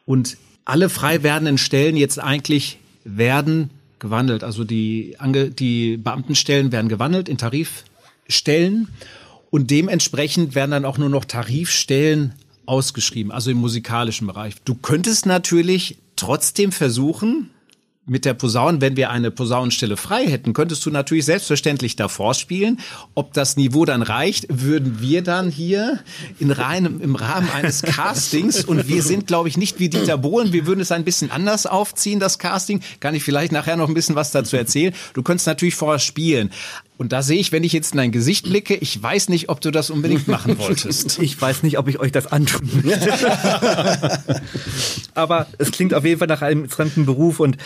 Und 0.09 0.39
alle 0.65 0.89
frei 0.89 1.23
werdenden 1.23 1.59
Stellen 1.59 1.95
jetzt 1.95 2.19
eigentlich 2.19 2.79
werden 3.05 3.69
gewandelt. 3.99 4.43
Also 4.43 4.65
die, 4.65 5.19
die 5.59 5.99
Beamtenstellen 5.99 6.73
werden 6.73 6.89
gewandelt 6.89 7.29
in 7.29 7.37
Tarifstellen 7.37 8.89
und 9.51 9.71
dementsprechend 9.71 10.55
werden 10.55 10.71
dann 10.71 10.87
auch 10.87 10.97
nur 10.97 11.11
noch 11.11 11.27
Tarifstellen 11.27 12.33
ausgeschrieben, 12.65 13.31
also 13.31 13.51
im 13.51 13.59
musikalischen 13.59 14.27
Bereich. 14.27 14.55
Du 14.65 14.75
könntest 14.75 15.27
natürlich 15.27 15.99
trotzdem 16.17 16.73
versuchen, 16.73 17.51
mit 18.09 18.25
der 18.25 18.35
Posaune, 18.35 18.81
wenn 18.81 18.97
wir 18.97 19.11
eine 19.11 19.31
Posaunenstelle 19.31 19.97
frei 19.97 20.27
hätten, 20.27 20.53
könntest 20.53 20.85
du 20.87 20.91
natürlich 20.91 21.25
selbstverständlich 21.27 21.97
davor 21.97 22.35
spielen. 22.35 22.81
Ob 23.15 23.33
das 23.33 23.57
Niveau 23.57 23.85
dann 23.85 24.03
reicht, 24.03 24.47
würden 24.49 25.01
wir 25.01 25.23
dann 25.23 25.51
hier 25.51 26.01
in 26.39 26.51
reinem, 26.51 27.01
im 27.01 27.15
Rahmen 27.15 27.49
eines 27.55 27.83
Castings 27.83 28.65
und 28.65 28.89
wir 28.89 29.03
sind, 29.03 29.27
glaube 29.27 29.49
ich, 29.49 29.57
nicht 29.57 29.79
wie 29.79 29.89
Dieter 29.89 30.19
Bohlen. 30.19 30.53
Wir 30.53 30.67
würden 30.67 30.81
es 30.81 30.93
ein 30.93 31.05
bisschen 31.05 31.31
anders 31.31 31.67
aufziehen, 31.67 32.21
das 32.21 32.39
Casting. 32.39 32.81
Kann 33.01 33.15
ich 33.15 33.23
vielleicht 33.23 33.53
nachher 33.53 33.77
noch 33.77 33.89
ein 33.89 33.95
bisschen 33.95 34.17
was 34.17 34.31
dazu 34.31 34.57
erzählen. 34.57 34.95
Du 35.15 35.23
könntest 35.23 35.47
natürlich 35.47 35.75
vorher 35.75 35.99
spielen. 35.99 36.51
Und 36.99 37.13
da 37.13 37.23
sehe 37.23 37.39
ich, 37.39 37.53
wenn 37.53 37.63
ich 37.63 37.73
jetzt 37.73 37.93
in 37.93 37.99
dein 37.99 38.11
Gesicht 38.11 38.47
blicke, 38.47 38.75
ich 38.75 39.01
weiß 39.01 39.29
nicht, 39.29 39.49
ob 39.49 39.61
du 39.61 39.71
das 39.71 39.89
unbedingt 39.89 40.27
machen 40.27 40.59
wolltest. 40.59 41.21
Ich 41.21 41.41
weiß 41.41 41.63
nicht, 41.63 41.79
ob 41.79 41.87
ich 41.87 42.01
euch 42.01 42.11
das 42.11 42.27
antun 42.27 42.69
möchte. 42.83 43.13
Aber 45.15 45.47
es 45.59 45.71
klingt 45.71 45.95
auf 45.95 46.05
jeden 46.05 46.19
Fall 46.19 46.27
nach 46.27 46.43
einem 46.43 46.65
interessanten 46.65 47.07
Beruf 47.07 47.39
und 47.39 47.57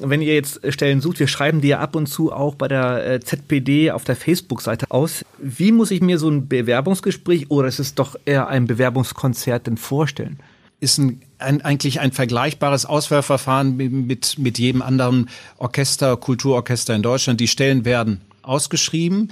wenn 0.00 0.22
ihr 0.22 0.34
jetzt 0.34 0.60
Stellen 0.72 1.00
sucht, 1.00 1.18
wir 1.18 1.26
schreiben 1.26 1.62
die 1.62 1.68
ja 1.68 1.80
ab 1.80 1.96
und 1.96 2.06
zu 2.06 2.32
auch 2.32 2.54
bei 2.54 2.68
der 2.68 3.14
äh, 3.14 3.20
ZPD 3.20 3.90
auf 3.90 4.04
der 4.04 4.14
Facebook-Seite 4.14 4.86
aus. 4.90 5.24
Wie 5.38 5.72
muss 5.72 5.90
ich 5.90 6.02
mir 6.02 6.18
so 6.18 6.28
ein 6.28 6.48
Bewerbungsgespräch 6.48 7.50
oder 7.50 7.66
ist 7.66 7.78
es 7.78 7.94
doch 7.94 8.14
eher 8.24 8.48
ein 8.48 8.66
Bewerbungskonzert 8.66 9.66
denn 9.66 9.78
vorstellen? 9.78 10.38
Ist 10.78 10.98
ein, 10.98 11.22
ein, 11.38 11.62
eigentlich 11.62 12.00
ein 12.00 12.12
vergleichbares 12.12 12.84
Auswahlverfahren 12.84 13.76
mit, 13.76 14.38
mit 14.38 14.58
jedem 14.58 14.82
anderen 14.82 15.30
Orchester, 15.56 16.18
Kulturorchester 16.18 16.94
in 16.94 17.02
Deutschland. 17.02 17.40
Die 17.40 17.48
Stellen 17.48 17.86
werden 17.86 18.20
ausgeschrieben 18.46 19.30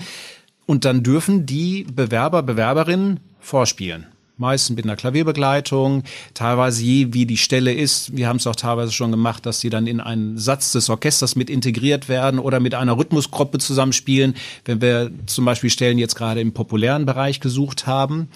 und 0.66 0.84
dann 0.84 1.02
dürfen 1.02 1.46
die 1.46 1.86
Bewerber, 1.92 2.42
Bewerberinnen 2.42 3.20
vorspielen. 3.40 4.06
Meistens 4.36 4.74
mit 4.74 4.84
einer 4.84 4.96
Klavierbegleitung, 4.96 6.02
teilweise 6.34 6.82
je 6.82 7.12
wie 7.12 7.24
die 7.24 7.36
Stelle 7.36 7.72
ist. 7.72 8.16
Wir 8.16 8.26
haben 8.26 8.38
es 8.38 8.48
auch 8.48 8.56
teilweise 8.56 8.90
schon 8.90 9.12
gemacht, 9.12 9.46
dass 9.46 9.60
sie 9.60 9.70
dann 9.70 9.86
in 9.86 10.00
einen 10.00 10.38
Satz 10.38 10.72
des 10.72 10.90
Orchesters 10.90 11.36
mit 11.36 11.48
integriert 11.48 12.08
werden 12.08 12.40
oder 12.40 12.58
mit 12.58 12.74
einer 12.74 12.98
Rhythmusgruppe 12.98 13.58
zusammenspielen, 13.58 14.34
wenn 14.64 14.80
wir 14.80 15.12
zum 15.26 15.44
Beispiel 15.44 15.70
Stellen 15.70 15.98
jetzt 15.98 16.16
gerade 16.16 16.40
im 16.40 16.52
populären 16.52 17.06
Bereich 17.06 17.38
gesucht 17.38 17.86
haben. 17.86 18.28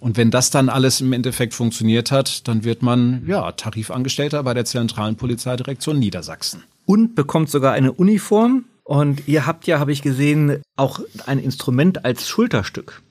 Und 0.00 0.16
wenn 0.16 0.32
das 0.32 0.50
dann 0.50 0.68
alles 0.68 1.00
im 1.00 1.12
Endeffekt 1.12 1.54
funktioniert 1.54 2.10
hat, 2.10 2.48
dann 2.48 2.64
wird 2.64 2.82
man 2.82 3.22
ja 3.28 3.52
Tarifangestellter 3.52 4.42
bei 4.42 4.54
der 4.54 4.64
zentralen 4.64 5.14
Polizeidirektion 5.14 6.00
Niedersachsen. 6.00 6.64
Und 6.84 7.14
bekommt 7.14 7.48
sogar 7.48 7.74
eine 7.74 7.92
Uniform, 7.92 8.64
und 8.86 9.26
ihr 9.26 9.46
habt 9.46 9.66
ja, 9.66 9.80
habe 9.80 9.90
ich 9.90 10.00
gesehen, 10.00 10.62
auch 10.76 11.00
ein 11.26 11.40
Instrument 11.40 12.04
als 12.04 12.28
Schulterstück. 12.28 13.02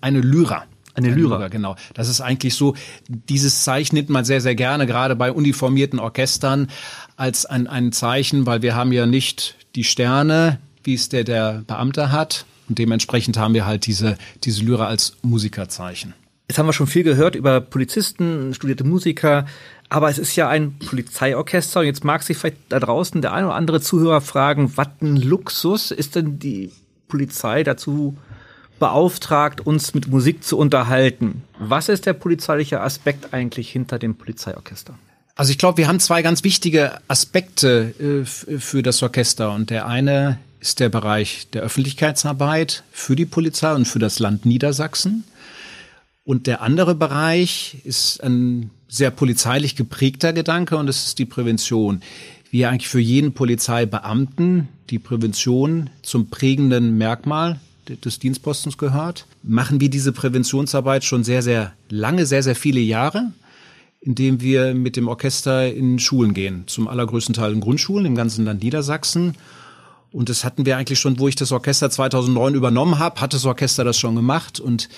Eine 0.00 0.20
Lyra. 0.20 0.64
Eine 0.94 1.10
Lyra. 1.10 1.36
Lyra, 1.36 1.48
genau. 1.48 1.76
Das 1.94 2.08
ist 2.08 2.20
eigentlich 2.20 2.56
so, 2.56 2.74
dieses 3.06 3.62
Zeichen 3.62 3.94
nimmt 3.94 4.10
man 4.10 4.24
sehr, 4.24 4.40
sehr 4.40 4.56
gerne, 4.56 4.84
gerade 4.84 5.14
bei 5.14 5.30
uniformierten 5.30 6.00
Orchestern, 6.00 6.68
als 7.16 7.46
ein, 7.46 7.68
ein 7.68 7.92
Zeichen, 7.92 8.46
weil 8.46 8.62
wir 8.62 8.74
haben 8.74 8.90
ja 8.90 9.06
nicht 9.06 9.54
die 9.76 9.84
Sterne, 9.84 10.58
wie 10.82 10.94
es 10.94 11.08
der, 11.08 11.22
der 11.22 11.62
Beamte 11.68 12.10
hat. 12.10 12.44
Und 12.68 12.80
dementsprechend 12.80 13.38
haben 13.38 13.54
wir 13.54 13.64
halt 13.64 13.86
diese, 13.86 14.18
diese 14.42 14.64
Lyra 14.64 14.88
als 14.88 15.16
Musikerzeichen. 15.22 16.14
Jetzt 16.48 16.58
haben 16.58 16.66
wir 16.66 16.72
schon 16.72 16.88
viel 16.88 17.04
gehört 17.04 17.36
über 17.36 17.60
Polizisten, 17.60 18.52
studierte 18.54 18.82
Musiker, 18.82 19.46
aber 19.92 20.08
es 20.08 20.16
ist 20.16 20.36
ja 20.36 20.48
ein 20.48 20.78
Polizeiorchester 20.78 21.80
und 21.80 21.86
jetzt 21.86 22.02
mag 22.02 22.22
sich 22.22 22.38
vielleicht 22.38 22.56
da 22.70 22.80
draußen 22.80 23.20
der 23.20 23.34
ein 23.34 23.44
oder 23.44 23.54
andere 23.54 23.82
Zuhörer 23.82 24.22
fragen, 24.22 24.72
was 24.76 24.88
ein 25.02 25.16
Luxus 25.16 25.90
ist 25.90 26.16
denn 26.16 26.38
die 26.38 26.72
Polizei 27.08 27.62
dazu 27.62 28.16
beauftragt, 28.78 29.60
uns 29.60 29.92
mit 29.92 30.08
Musik 30.08 30.44
zu 30.44 30.56
unterhalten? 30.56 31.42
Was 31.58 31.90
ist 31.90 32.06
der 32.06 32.14
polizeiliche 32.14 32.80
Aspekt 32.80 33.34
eigentlich 33.34 33.70
hinter 33.70 33.98
dem 33.98 34.14
Polizeiorchester? 34.14 34.94
Also 35.34 35.50
ich 35.50 35.58
glaube, 35.58 35.76
wir 35.76 35.88
haben 35.88 36.00
zwei 36.00 36.22
ganz 36.22 36.42
wichtige 36.42 36.98
Aspekte 37.08 37.92
äh, 38.00 38.24
für 38.24 38.82
das 38.82 39.02
Orchester 39.02 39.52
und 39.52 39.68
der 39.68 39.86
eine 39.86 40.38
ist 40.58 40.80
der 40.80 40.88
Bereich 40.88 41.48
der 41.50 41.60
Öffentlichkeitsarbeit 41.62 42.82
für 42.92 43.14
die 43.14 43.26
Polizei 43.26 43.74
und 43.74 43.86
für 43.86 43.98
das 43.98 44.20
Land 44.20 44.46
Niedersachsen. 44.46 45.24
Und 46.24 46.46
der 46.46 46.62
andere 46.62 46.94
Bereich 46.94 47.76
ist 47.84 48.22
ein 48.22 48.70
sehr 48.92 49.10
polizeilich 49.10 49.74
geprägter 49.74 50.34
Gedanke 50.34 50.76
und 50.76 50.86
das 50.86 51.06
ist 51.06 51.18
die 51.18 51.24
Prävention. 51.24 52.02
Wie 52.50 52.66
eigentlich 52.66 52.90
für 52.90 53.00
jeden 53.00 53.32
Polizeibeamten 53.32 54.68
die 54.90 54.98
Prävention 54.98 55.88
zum 56.02 56.28
prägenden 56.28 56.98
Merkmal 56.98 57.58
des 58.04 58.18
Dienstpostens 58.18 58.76
gehört, 58.76 59.26
machen 59.42 59.80
wir 59.80 59.88
diese 59.88 60.12
Präventionsarbeit 60.12 61.04
schon 61.04 61.24
sehr, 61.24 61.40
sehr 61.40 61.72
lange, 61.88 62.26
sehr, 62.26 62.42
sehr 62.42 62.54
viele 62.54 62.80
Jahre, 62.80 63.32
indem 64.02 64.42
wir 64.42 64.74
mit 64.74 64.96
dem 64.96 65.08
Orchester 65.08 65.72
in 65.72 65.98
Schulen 65.98 66.34
gehen. 66.34 66.64
Zum 66.66 66.86
allergrößten 66.86 67.34
Teil 67.34 67.54
in 67.54 67.60
Grundschulen 67.60 68.04
im 68.04 68.14
ganzen 68.14 68.44
Land 68.44 68.62
Niedersachsen. 68.62 69.36
Und 70.12 70.28
das 70.28 70.44
hatten 70.44 70.66
wir 70.66 70.76
eigentlich 70.76 71.00
schon, 71.00 71.18
wo 71.18 71.28
ich 71.28 71.36
das 71.36 71.50
Orchester 71.50 71.88
2009 71.88 72.54
übernommen 72.54 72.98
habe, 72.98 73.22
hat 73.22 73.32
das 73.32 73.46
Orchester 73.46 73.84
das 73.84 73.98
schon 73.98 74.16
gemacht 74.16 74.60
und 74.60 74.90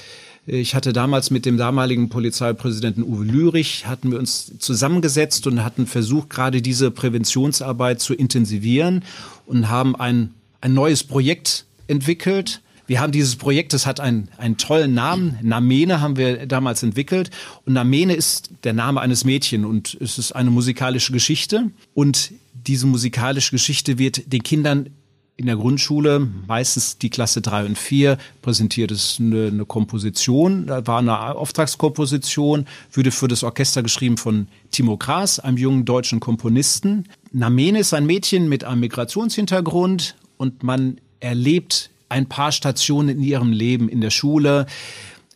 ich 0.47 0.75
hatte 0.75 0.93
damals 0.93 1.31
mit 1.31 1.47
dem 1.47 1.57
damaligen 1.57 2.11
Polizeipräsidenten 2.11 3.03
Uwe 3.03 3.25
Lürich, 3.25 3.87
hatten 3.87 4.11
wir 4.11 4.19
uns 4.19 4.53
zusammengesetzt 4.59 5.47
und 5.47 5.65
hatten 5.65 5.87
versucht, 5.87 6.29
gerade 6.29 6.61
diese 6.61 6.91
Präventionsarbeit 6.91 8.01
zu 8.01 8.15
intensivieren 8.15 9.05
und 9.47 9.71
haben 9.71 9.97
ein, 9.97 10.35
ein 10.61 10.75
neues 10.75 11.03
Projekt 11.03 11.65
entwickelt. 11.87 12.61
Wir 12.87 13.01
haben 13.01 13.13
dieses 13.13 13.37
Projekt, 13.37 13.73
das 13.73 13.87
hat 13.87 14.01
einen, 14.01 14.29
einen 14.37 14.59
tollen 14.59 14.93
Namen. 14.93 15.39
Namene 15.41 16.03
haben 16.03 16.19
wir 16.19 16.47
damals 16.47 16.83
entwickelt. 16.83 17.31
Und 17.65 17.73
Namene 17.73 18.15
ist 18.15 18.51
der 18.65 18.75
Name 18.75 19.01
eines 19.01 19.25
Mädchen 19.25 19.65
und 19.65 19.97
es 20.01 20.19
ist 20.19 20.33
eine 20.33 20.51
musikalische 20.51 21.13
Geschichte. 21.13 21.71
Und 21.95 22.33
diese 22.53 22.87
musikalische 22.87 23.53
Geschichte 23.53 23.99
wird 23.99 24.31
den 24.31 24.43
Kindern 24.43 24.91
in 25.37 25.47
der 25.47 25.57
Grundschule, 25.57 26.29
meistens 26.47 26.99
die 26.99 27.11
Klasse 27.11 27.41
drei 27.41 27.65
und 27.65 27.77
vier, 27.77 28.19
präsentiert 28.41 28.93
es 28.93 29.17
eine, 29.19 29.49
eine 29.49 29.65
Komposition. 29.65 30.67
Da 30.67 30.87
war 30.87 31.01
eine 31.01 31.35
Auftragskomposition, 31.35 32.67
würde 32.93 33.11
für 33.11 33.27
das 33.27 33.43
Orchester 33.43 33.83
geschrieben 33.83 34.17
von 34.17 34.47
Timo 34.71 34.97
Gras, 34.97 35.41
einem 35.41 35.57
jungen 35.57 35.85
deutschen 35.85 36.21
Komponisten. 36.21 37.09
Namene 37.33 37.81
ist 37.81 37.95
ein 37.95 38.07
Mädchen 38.07 38.49
mit 38.49 38.63
einem 38.63 38.81
Migrationshintergrund 38.81 40.17
und 40.37 40.63
man 40.63 41.01
erlebt 41.19 41.91
ein 42.09 42.29
paar 42.29 42.53
Stationen 42.53 43.09
in 43.09 43.23
ihrem 43.23 43.51
Leben 43.51 43.89
in 43.89 44.01
der 44.01 44.11
Schule 44.11 44.67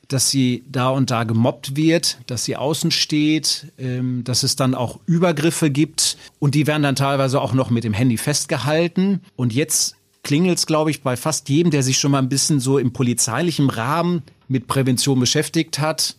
dass 0.08 0.30
sie 0.30 0.64
da 0.68 0.88
und 0.88 1.10
da 1.10 1.24
gemobbt 1.24 1.76
wird, 1.76 2.18
dass 2.26 2.44
sie 2.44 2.56
außen 2.56 2.90
steht, 2.90 3.72
ähm, 3.78 4.24
dass 4.24 4.42
es 4.42 4.56
dann 4.56 4.74
auch 4.74 4.98
Übergriffe 5.06 5.70
gibt 5.70 6.16
und 6.38 6.54
die 6.54 6.66
werden 6.66 6.82
dann 6.82 6.96
teilweise 6.96 7.40
auch 7.40 7.52
noch 7.52 7.70
mit 7.70 7.84
dem 7.84 7.92
Handy 7.92 8.16
festgehalten. 8.16 9.20
Und 9.36 9.52
jetzt 9.52 9.96
klingelt 10.22 10.58
es, 10.58 10.66
glaube 10.66 10.90
ich, 10.90 11.02
bei 11.02 11.16
fast 11.16 11.48
jedem, 11.48 11.70
der 11.70 11.82
sich 11.82 11.98
schon 11.98 12.10
mal 12.10 12.18
ein 12.18 12.28
bisschen 12.28 12.58
so 12.58 12.78
im 12.78 12.92
polizeilichen 12.92 13.70
Rahmen 13.70 14.22
mit 14.48 14.66
Prävention 14.66 15.20
beschäftigt 15.20 15.78
hat. 15.78 16.16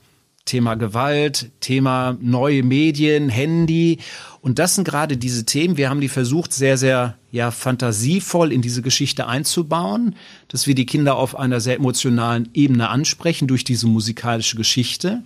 Thema 0.50 0.74
Gewalt, 0.74 1.52
Thema 1.60 2.18
neue 2.20 2.64
Medien, 2.64 3.30
Handy. 3.30 4.00
Und 4.42 4.58
das 4.58 4.74
sind 4.74 4.84
gerade 4.84 5.16
diese 5.16 5.46
Themen. 5.46 5.78
Wir 5.78 5.92
haben 5.92 6.02
die 6.02 6.10
versucht, 6.10 6.54
sehr, 6.54 6.76
sehr 6.76 7.18
ja, 7.32 7.52
fantasievoll 7.52 8.52
in 8.52 8.64
diese 8.64 8.82
Geschichte 8.82 9.28
einzubauen, 9.28 10.16
dass 10.48 10.66
wir 10.66 10.74
die 10.74 10.88
Kinder 10.88 11.18
auf 11.18 11.38
einer 11.38 11.60
sehr 11.60 11.76
emotionalen 11.76 12.50
Ebene 12.56 12.90
ansprechen 12.90 13.48
durch 13.48 13.64
diese 13.64 13.86
musikalische 13.86 14.58
Geschichte. 14.58 15.22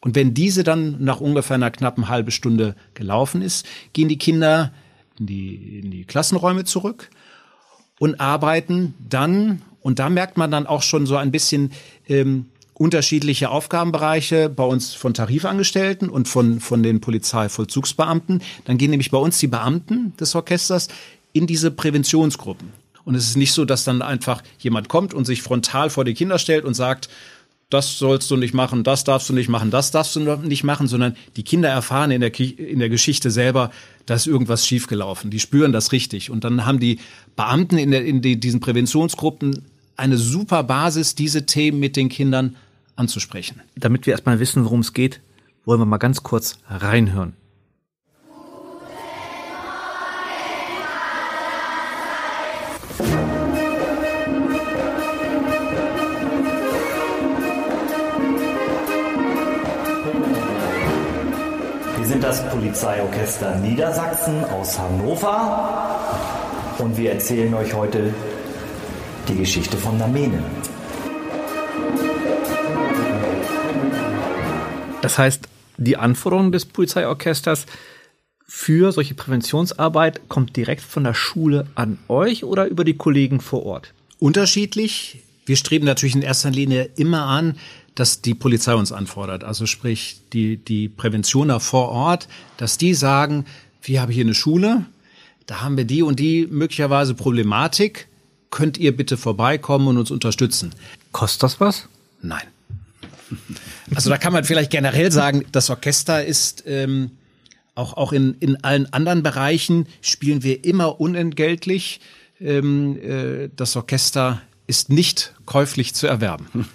Und 0.00 0.16
wenn 0.16 0.34
diese 0.34 0.64
dann 0.64 0.96
nach 1.04 1.20
ungefähr 1.20 1.54
einer 1.54 1.70
knappen 1.70 2.08
halben 2.08 2.32
Stunde 2.32 2.74
gelaufen 2.94 3.42
ist, 3.42 3.64
gehen 3.92 4.08
die 4.08 4.18
Kinder 4.18 4.72
in 5.20 5.26
die, 5.26 5.78
in 5.78 5.90
die 5.92 6.04
Klassenräume 6.04 6.64
zurück 6.64 7.10
und 8.00 8.18
arbeiten 8.18 8.94
dann, 8.98 9.62
und 9.82 10.00
da 10.00 10.10
merkt 10.10 10.36
man 10.36 10.50
dann 10.50 10.66
auch 10.66 10.82
schon 10.82 11.06
so 11.06 11.16
ein 11.16 11.30
bisschen, 11.30 11.70
ähm, 12.08 12.46
unterschiedliche 12.74 13.50
Aufgabenbereiche 13.50 14.48
bei 14.48 14.64
uns 14.64 14.94
von 14.94 15.14
Tarifangestellten 15.14 16.08
und 16.08 16.28
von, 16.28 16.60
von 16.60 16.82
den 16.82 17.00
Polizeivollzugsbeamten. 17.00 18.42
Dann 18.64 18.78
gehen 18.78 18.90
nämlich 18.90 19.10
bei 19.10 19.18
uns 19.18 19.38
die 19.38 19.46
Beamten 19.46 20.12
des 20.18 20.34
Orchesters 20.34 20.88
in 21.32 21.46
diese 21.46 21.70
Präventionsgruppen. 21.70 22.72
Und 23.04 23.14
es 23.14 23.28
ist 23.28 23.36
nicht 23.36 23.52
so, 23.52 23.64
dass 23.64 23.84
dann 23.84 24.02
einfach 24.02 24.42
jemand 24.58 24.88
kommt 24.88 25.14
und 25.14 25.24
sich 25.24 25.42
frontal 25.42 25.90
vor 25.90 26.04
die 26.04 26.14
Kinder 26.14 26.38
stellt 26.38 26.64
und 26.64 26.74
sagt, 26.74 27.08
das 27.70 27.98
sollst 27.98 28.30
du 28.30 28.36
nicht 28.36 28.54
machen, 28.54 28.84
das 28.84 29.04
darfst 29.04 29.28
du 29.28 29.32
nicht 29.32 29.48
machen, 29.48 29.70
das 29.70 29.90
darfst 29.90 30.14
du 30.16 30.20
nicht 30.20 30.64
machen, 30.64 30.86
sondern 30.86 31.16
die 31.36 31.42
Kinder 31.42 31.68
erfahren 31.68 32.10
in 32.10 32.20
der, 32.20 32.38
in 32.38 32.78
der 32.78 32.88
Geschichte 32.88 33.30
selber, 33.30 33.70
da 34.06 34.14
ist 34.14 34.26
irgendwas 34.26 34.66
schiefgelaufen. 34.66 35.30
Die 35.30 35.40
spüren 35.40 35.72
das 35.72 35.92
richtig. 35.92 36.30
Und 36.30 36.44
dann 36.44 36.66
haben 36.66 36.78
die 36.78 36.98
Beamten 37.36 37.78
in, 37.78 37.90
der, 37.90 38.04
in 38.04 38.20
die, 38.20 38.38
diesen 38.38 38.60
Präventionsgruppen 38.60 39.62
eine 39.96 40.18
super 40.18 40.62
Basis, 40.62 41.14
diese 41.14 41.46
Themen 41.46 41.78
mit 41.78 41.96
den 41.96 42.08
Kindern 42.08 42.56
anzusprechen. 42.96 43.62
Damit 43.76 44.06
wir 44.06 44.12
erstmal 44.12 44.40
wissen, 44.40 44.64
worum 44.64 44.80
es 44.80 44.92
geht, 44.92 45.20
wollen 45.64 45.80
wir 45.80 45.86
mal 45.86 45.98
ganz 45.98 46.22
kurz 46.22 46.58
reinhören. 46.68 47.34
Wir 61.96 62.06
sind 62.06 62.22
das 62.22 62.48
Polizeiorchester 62.50 63.56
Niedersachsen 63.56 64.44
aus 64.44 64.78
Hannover 64.78 65.98
und 66.78 66.96
wir 66.96 67.12
erzählen 67.12 67.54
euch 67.54 67.72
heute 67.72 68.12
die 69.28 69.36
Geschichte 69.36 69.76
von 69.78 69.96
Namene. 69.96 70.42
Das 75.04 75.18
heißt, 75.18 75.48
die 75.76 75.96
Anforderung 75.96 76.52
des 76.52 76.66
Polizeiorchesters 76.66 77.66
für 78.46 78.92
solche 78.92 79.14
Präventionsarbeit 79.14 80.28
kommt 80.28 80.56
direkt 80.56 80.82
von 80.82 81.04
der 81.04 81.14
Schule 81.14 81.66
an 81.74 81.98
euch 82.08 82.44
oder 82.44 82.66
über 82.66 82.84
die 82.84 82.96
Kollegen 82.96 83.40
vor 83.40 83.64
Ort? 83.64 83.94
unterschiedlich. 84.24 85.18
Wir 85.44 85.56
streben 85.56 85.84
natürlich 85.84 86.14
in 86.14 86.22
erster 86.22 86.50
Linie 86.50 86.88
immer 86.96 87.24
an, 87.24 87.56
dass 87.94 88.22
die 88.22 88.34
Polizei 88.34 88.74
uns 88.74 88.90
anfordert. 88.90 89.44
Also 89.44 89.66
sprich, 89.66 90.20
die, 90.32 90.56
die 90.56 90.88
Präventioner 90.88 91.60
vor 91.60 91.90
Ort, 91.90 92.28
dass 92.56 92.78
die 92.78 92.94
sagen, 92.94 93.44
wir 93.82 94.00
haben 94.00 94.10
hier 94.10 94.24
eine 94.24 94.34
Schule, 94.34 94.86
da 95.46 95.60
haben 95.60 95.76
wir 95.76 95.84
die 95.84 96.02
und 96.02 96.18
die 96.18 96.46
möglicherweise 96.50 97.14
Problematik. 97.14 98.08
Könnt 98.50 98.78
ihr 98.78 98.96
bitte 98.96 99.18
vorbeikommen 99.18 99.88
und 99.88 99.98
uns 99.98 100.10
unterstützen? 100.10 100.74
Kostet 101.12 101.42
das 101.42 101.60
was? 101.60 101.88
Nein. 102.22 102.53
Also 103.94 104.10
da 104.10 104.18
kann 104.18 104.32
man 104.32 104.44
vielleicht 104.44 104.70
generell 104.70 105.12
sagen, 105.12 105.44
das 105.52 105.70
Orchester 105.70 106.24
ist 106.24 106.64
ähm, 106.66 107.12
auch, 107.74 107.96
auch 107.96 108.12
in, 108.12 108.34
in 108.40 108.62
allen 108.62 108.92
anderen 108.92 109.22
Bereichen 109.22 109.86
spielen 110.00 110.42
wir 110.42 110.64
immer 110.64 111.00
unentgeltlich. 111.00 112.00
Ähm, 112.40 112.98
äh, 113.02 113.48
das 113.54 113.76
Orchester 113.76 114.42
ist 114.66 114.88
nicht 114.88 115.34
käuflich 115.46 115.94
zu 115.94 116.06
erwerben. 116.06 116.68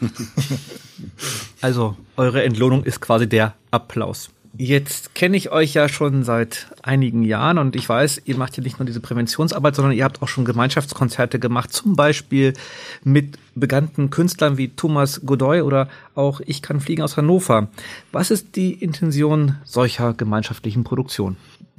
Also 1.61 1.95
eure 2.17 2.43
Entlohnung 2.43 2.83
ist 2.83 3.01
quasi 3.01 3.27
der 3.27 3.55
Applaus. 3.71 4.29
Jetzt 4.57 5.15
kenne 5.15 5.37
ich 5.37 5.51
euch 5.51 5.73
ja 5.73 5.87
schon 5.87 6.23
seit 6.23 6.67
einigen 6.81 7.23
Jahren 7.23 7.57
und 7.57 7.75
ich 7.75 7.87
weiß, 7.87 8.23
ihr 8.25 8.35
macht 8.35 8.57
ja 8.57 8.63
nicht 8.63 8.79
nur 8.79 8.85
diese 8.85 8.99
Präventionsarbeit, 8.99 9.75
sondern 9.75 9.95
ihr 9.95 10.03
habt 10.03 10.21
auch 10.21 10.27
schon 10.27 10.43
Gemeinschaftskonzerte 10.43 11.39
gemacht, 11.39 11.71
zum 11.71 11.95
Beispiel 11.95 12.53
mit 13.03 13.37
bekannten 13.55 14.09
Künstlern 14.09 14.57
wie 14.57 14.69
Thomas 14.69 15.21
Godoy 15.25 15.61
oder 15.61 15.87
auch 16.15 16.41
Ich 16.45 16.61
kann 16.61 16.81
fliegen 16.81 17.03
aus 17.03 17.15
Hannover. 17.15 17.67
Was 18.11 18.31
ist 18.31 18.55
die 18.55 18.73
Intention 18.73 19.55
solcher 19.63 20.13
gemeinschaftlichen 20.13 20.83
Produktionen? 20.83 21.37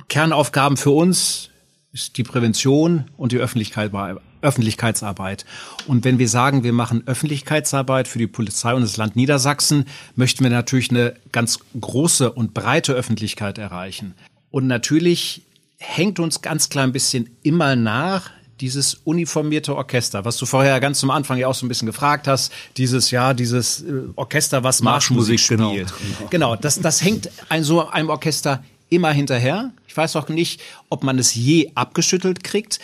Kernaufgaben 0.08 0.76
für 0.76 0.90
uns 0.90 1.50
ist 1.92 2.16
die 2.18 2.24
Prävention 2.24 3.04
und 3.16 3.32
die 3.32 3.38
Öffentlichkeit, 3.38 3.92
Öffentlichkeitsarbeit. 4.42 5.44
Und 5.86 6.04
wenn 6.04 6.18
wir 6.18 6.28
sagen, 6.28 6.64
wir 6.64 6.72
machen 6.72 7.02
Öffentlichkeitsarbeit 7.06 8.08
für 8.08 8.18
die 8.18 8.26
Polizei 8.26 8.74
und 8.74 8.82
das 8.82 8.96
Land 8.96 9.16
Niedersachsen, 9.16 9.86
möchten 10.16 10.44
wir 10.44 10.50
natürlich 10.50 10.90
eine 10.90 11.14
ganz 11.32 11.60
große 11.80 12.32
und 12.32 12.54
breite 12.54 12.92
Öffentlichkeit 12.92 13.58
erreichen. 13.58 14.14
Und 14.50 14.66
natürlich 14.66 15.42
hängt 15.78 16.18
uns 16.18 16.42
ganz 16.42 16.68
klein 16.68 16.92
bisschen 16.92 17.30
immer 17.42 17.76
nach, 17.76 18.30
dieses 18.60 18.94
uniformierte 19.04 19.74
Orchester, 19.74 20.24
was 20.24 20.36
du 20.36 20.46
vorher 20.46 20.78
ganz 20.80 21.00
zum 21.00 21.10
Anfang 21.10 21.38
ja 21.38 21.48
auch 21.48 21.54
so 21.54 21.64
ein 21.64 21.68
bisschen 21.68 21.86
gefragt 21.86 22.28
hast, 22.28 22.52
dieses 22.76 23.10
ja, 23.10 23.32
dieses 23.32 23.82
äh, 23.82 24.02
Orchester, 24.16 24.62
was 24.62 24.82
Marschmusik, 24.82 25.38
Marschmusik 25.38 25.58
genau. 25.58 25.70
spielt. 25.70 25.94
Genau, 26.18 26.28
genau 26.30 26.56
das, 26.56 26.78
das 26.78 27.02
hängt 27.02 27.30
ein, 27.48 27.64
so 27.64 27.88
einem 27.88 28.10
Orchester 28.10 28.62
immer 28.90 29.12
hinterher. 29.12 29.72
Ich 29.86 29.96
weiß 29.96 30.16
auch 30.16 30.28
nicht, 30.28 30.60
ob 30.88 31.02
man 31.02 31.18
es 31.18 31.34
je 31.34 31.70
abgeschüttelt 31.74 32.44
kriegt. 32.44 32.80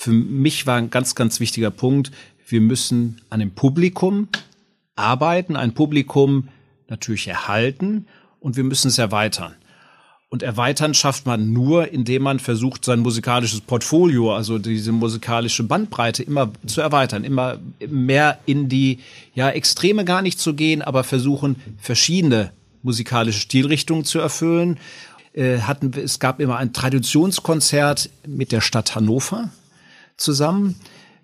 Für 0.00 0.12
mich 0.12 0.66
war 0.66 0.78
ein 0.78 0.88
ganz, 0.88 1.14
ganz 1.14 1.40
wichtiger 1.40 1.70
Punkt, 1.70 2.10
wir 2.48 2.62
müssen 2.62 3.20
an 3.28 3.40
dem 3.40 3.50
Publikum 3.50 4.28
arbeiten, 4.96 5.56
ein 5.56 5.74
Publikum 5.74 6.48
natürlich 6.88 7.28
erhalten 7.28 8.06
und 8.40 8.56
wir 8.56 8.64
müssen 8.64 8.88
es 8.88 8.96
erweitern. 8.96 9.56
Und 10.30 10.42
erweitern 10.42 10.94
schafft 10.94 11.26
man 11.26 11.52
nur, 11.52 11.92
indem 11.92 12.22
man 12.22 12.38
versucht, 12.38 12.86
sein 12.86 13.00
musikalisches 13.00 13.60
Portfolio, 13.60 14.34
also 14.34 14.58
diese 14.58 14.90
musikalische 14.92 15.64
Bandbreite 15.64 16.22
immer 16.22 16.50
zu 16.64 16.80
erweitern, 16.80 17.22
immer 17.22 17.58
mehr 17.86 18.38
in 18.46 18.70
die, 18.70 19.00
ja, 19.34 19.50
Extreme 19.50 20.06
gar 20.06 20.22
nicht 20.22 20.40
zu 20.40 20.54
gehen, 20.54 20.80
aber 20.80 21.04
versuchen, 21.04 21.56
verschiedene 21.76 22.52
musikalische 22.82 23.40
Stilrichtungen 23.40 24.06
zu 24.06 24.18
erfüllen 24.18 24.78
äh, 25.34 25.58
hatten 25.58 25.92
es 25.94 26.18
gab 26.20 26.40
immer 26.40 26.56
ein 26.56 26.72
Traditionskonzert 26.72 28.08
mit 28.26 28.50
der 28.50 28.62
Stadt 28.62 28.94
Hannover 28.94 29.50
zusammen. 30.20 30.76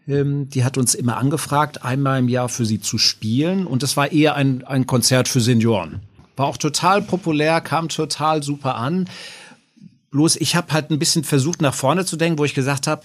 Ähm, 0.09 0.49
die 0.51 0.65
hat 0.65 0.79
uns 0.79 0.95
immer 0.95 1.17
angefragt, 1.17 1.85
einmal 1.85 2.19
im 2.19 2.29
Jahr 2.29 2.49
für 2.49 2.65
sie 2.65 2.81
zu 2.81 2.99
spielen. 2.99 3.67
Und 3.67 3.83
das 3.83 3.97
war 3.97 4.13
eher 4.13 4.35
ein, 4.35 4.65
ein 4.65 4.87
Konzert 4.87 5.29
für 5.29 5.41
Senioren. 5.41 6.01
War 6.37 6.47
auch 6.47 6.57
total 6.57 7.03
populär, 7.03 7.61
kam 7.61 7.89
total 7.89 8.43
super 8.43 8.77
an. 8.77 9.09
Bloß 10.11 10.37
ich 10.37 10.57
habe 10.57 10.73
halt 10.73 10.91
ein 10.91 10.99
bisschen 10.99 11.25
versucht, 11.25 11.61
nach 11.61 11.75
vorne 11.75 12.05
zu 12.05 12.17
denken, 12.17 12.39
wo 12.39 12.45
ich 12.45 12.55
gesagt 12.55 12.87
habe, 12.87 13.03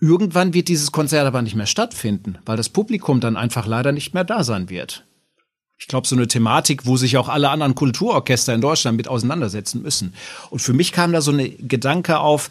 irgendwann 0.00 0.54
wird 0.54 0.68
dieses 0.68 0.92
Konzert 0.92 1.26
aber 1.26 1.42
nicht 1.42 1.56
mehr 1.56 1.66
stattfinden, 1.66 2.38
weil 2.46 2.56
das 2.56 2.68
Publikum 2.68 3.20
dann 3.20 3.36
einfach 3.36 3.66
leider 3.66 3.92
nicht 3.92 4.14
mehr 4.14 4.24
da 4.24 4.44
sein 4.44 4.70
wird 4.70 5.04
ich 5.80 5.88
glaube, 5.88 6.06
so 6.06 6.14
eine 6.14 6.28
Thematik, 6.28 6.84
wo 6.84 6.98
sich 6.98 7.16
auch 7.16 7.30
alle 7.30 7.48
anderen 7.48 7.74
Kulturorchester 7.74 8.54
in 8.54 8.60
Deutschland 8.60 8.98
mit 8.98 9.08
auseinandersetzen 9.08 9.80
müssen. 9.80 10.12
Und 10.50 10.60
für 10.60 10.74
mich 10.74 10.92
kam 10.92 11.10
da 11.10 11.22
so 11.22 11.32
eine 11.32 11.48
Gedanke 11.48 12.18
auf, 12.18 12.50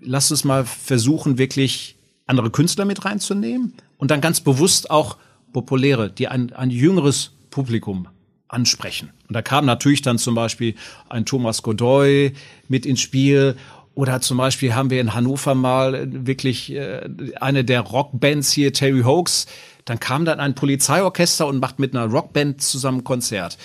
lass 0.00 0.30
uns 0.30 0.44
mal 0.44 0.64
versuchen, 0.64 1.38
wirklich 1.38 1.96
andere 2.26 2.50
Künstler 2.50 2.84
mit 2.84 3.04
reinzunehmen 3.04 3.74
und 3.98 4.10
dann 4.10 4.20
ganz 4.20 4.40
bewusst 4.40 4.90
auch 4.90 5.16
populäre, 5.52 6.10
die 6.10 6.28
ein, 6.28 6.52
ein 6.52 6.70
jüngeres 6.70 7.32
Publikum 7.50 8.08
ansprechen. 8.48 9.10
Und 9.28 9.34
da 9.34 9.42
kam 9.42 9.64
natürlich 9.66 10.02
dann 10.02 10.18
zum 10.18 10.34
Beispiel 10.34 10.74
ein 11.08 11.26
Thomas 11.26 11.62
Godoy 11.62 12.32
mit 12.68 12.86
ins 12.86 13.00
Spiel 13.00 13.56
oder 13.94 14.20
zum 14.20 14.38
Beispiel 14.38 14.74
haben 14.74 14.90
wir 14.90 15.00
in 15.00 15.14
Hannover 15.14 15.54
mal 15.54 16.08
wirklich 16.26 16.72
äh, 16.72 17.08
eine 17.40 17.64
der 17.64 17.80
Rockbands 17.80 18.52
hier, 18.52 18.72
Terry 18.72 19.02
Hoax, 19.02 19.46
dann 19.84 20.00
kam 20.00 20.24
dann 20.24 20.40
ein 20.40 20.54
Polizeiorchester 20.54 21.46
und 21.46 21.60
macht 21.60 21.78
mit 21.78 21.94
einer 21.94 22.06
Rockband 22.06 22.60
zusammen 22.62 23.04
Konzert. 23.04 23.58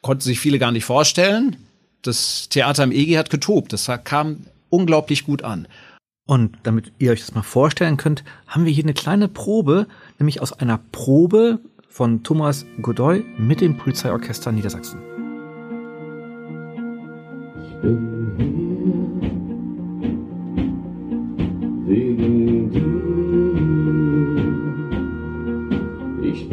Konnten 0.00 0.22
sich 0.22 0.40
viele 0.40 0.58
gar 0.58 0.72
nicht 0.72 0.84
vorstellen. 0.84 1.56
Das 2.02 2.48
Theater 2.48 2.84
im 2.84 2.92
EG 2.92 3.18
hat 3.18 3.30
getobt. 3.30 3.72
Das 3.72 3.90
kam 4.04 4.46
unglaublich 4.70 5.24
gut 5.24 5.42
an. 5.42 5.68
Und 6.26 6.58
damit 6.64 6.92
ihr 6.98 7.12
euch 7.12 7.20
das 7.20 7.34
mal 7.34 7.42
vorstellen 7.42 7.96
könnt, 7.96 8.24
haben 8.46 8.64
wir 8.64 8.72
hier 8.72 8.84
eine 8.84 8.94
kleine 8.94 9.28
Probe, 9.28 9.86
nämlich 10.18 10.42
aus 10.42 10.52
einer 10.52 10.78
Probe 10.90 11.60
von 11.88 12.22
Thomas 12.24 12.66
Godoy 12.82 13.24
mit 13.38 13.60
dem 13.60 13.76
Polizeiorchester 13.76 14.50
Niedersachsen. 14.52 15.00
Ich 17.62 17.76
bin 17.80 18.26
hier 21.86 21.96
wegen 21.96 22.70
dir. 22.70 22.96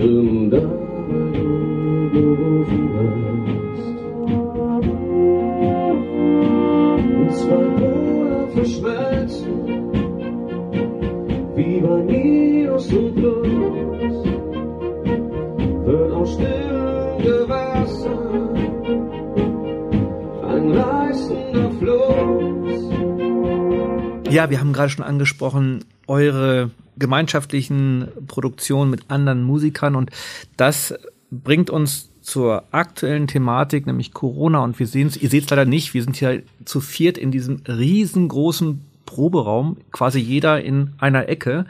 bin 0.03 0.49
da, 0.51 0.57
weil 0.57 1.31
du 2.11 2.65
zwei 7.33 7.65
Pole 7.77 8.47
verschmelzen, 8.53 9.53
wie 11.55 11.79
bei 11.81 12.03
Minus 12.03 12.87
und 12.93 13.15
Plus, 13.15 14.25
wird 15.85 16.11
aus 16.11 16.33
stillem 16.33 17.17
Gewässer 17.23 18.53
ein 20.47 20.71
reißender 20.71 21.71
Fluss. 21.79 22.33
Ja, 24.33 24.49
wir 24.49 24.59
haben 24.59 24.73
gerade 24.73 24.89
schon 24.89 25.05
angesprochen, 25.05 25.85
eure 26.07 26.71
gemeinschaftlichen 26.97 28.07
Produktionen 28.27 28.91
mit 28.91 29.09
anderen 29.09 29.43
Musikern. 29.43 29.95
Und 29.95 30.11
das 30.57 30.93
bringt 31.31 31.69
uns 31.69 32.09
zur 32.23 32.63
aktuellen 32.71 33.27
Thematik, 33.27 33.85
nämlich 33.85 34.13
Corona 34.13 34.63
und 34.63 34.79
wir 34.79 34.87
sehen 34.87 35.07
es, 35.07 35.17
ihr 35.17 35.29
seht 35.29 35.43
es 35.43 35.49
leider 35.49 35.65
nicht, 35.65 35.93
wir 35.93 36.01
sind 36.01 36.15
hier 36.15 36.41
zu 36.65 36.81
viert 36.81 37.17
in 37.17 37.31
diesem 37.31 37.61
riesengroßen 37.67 38.81
Proberaum, 39.05 39.77
quasi 39.91 40.19
jeder 40.19 40.63
in 40.63 40.93
einer 40.97 41.27
Ecke, 41.27 41.65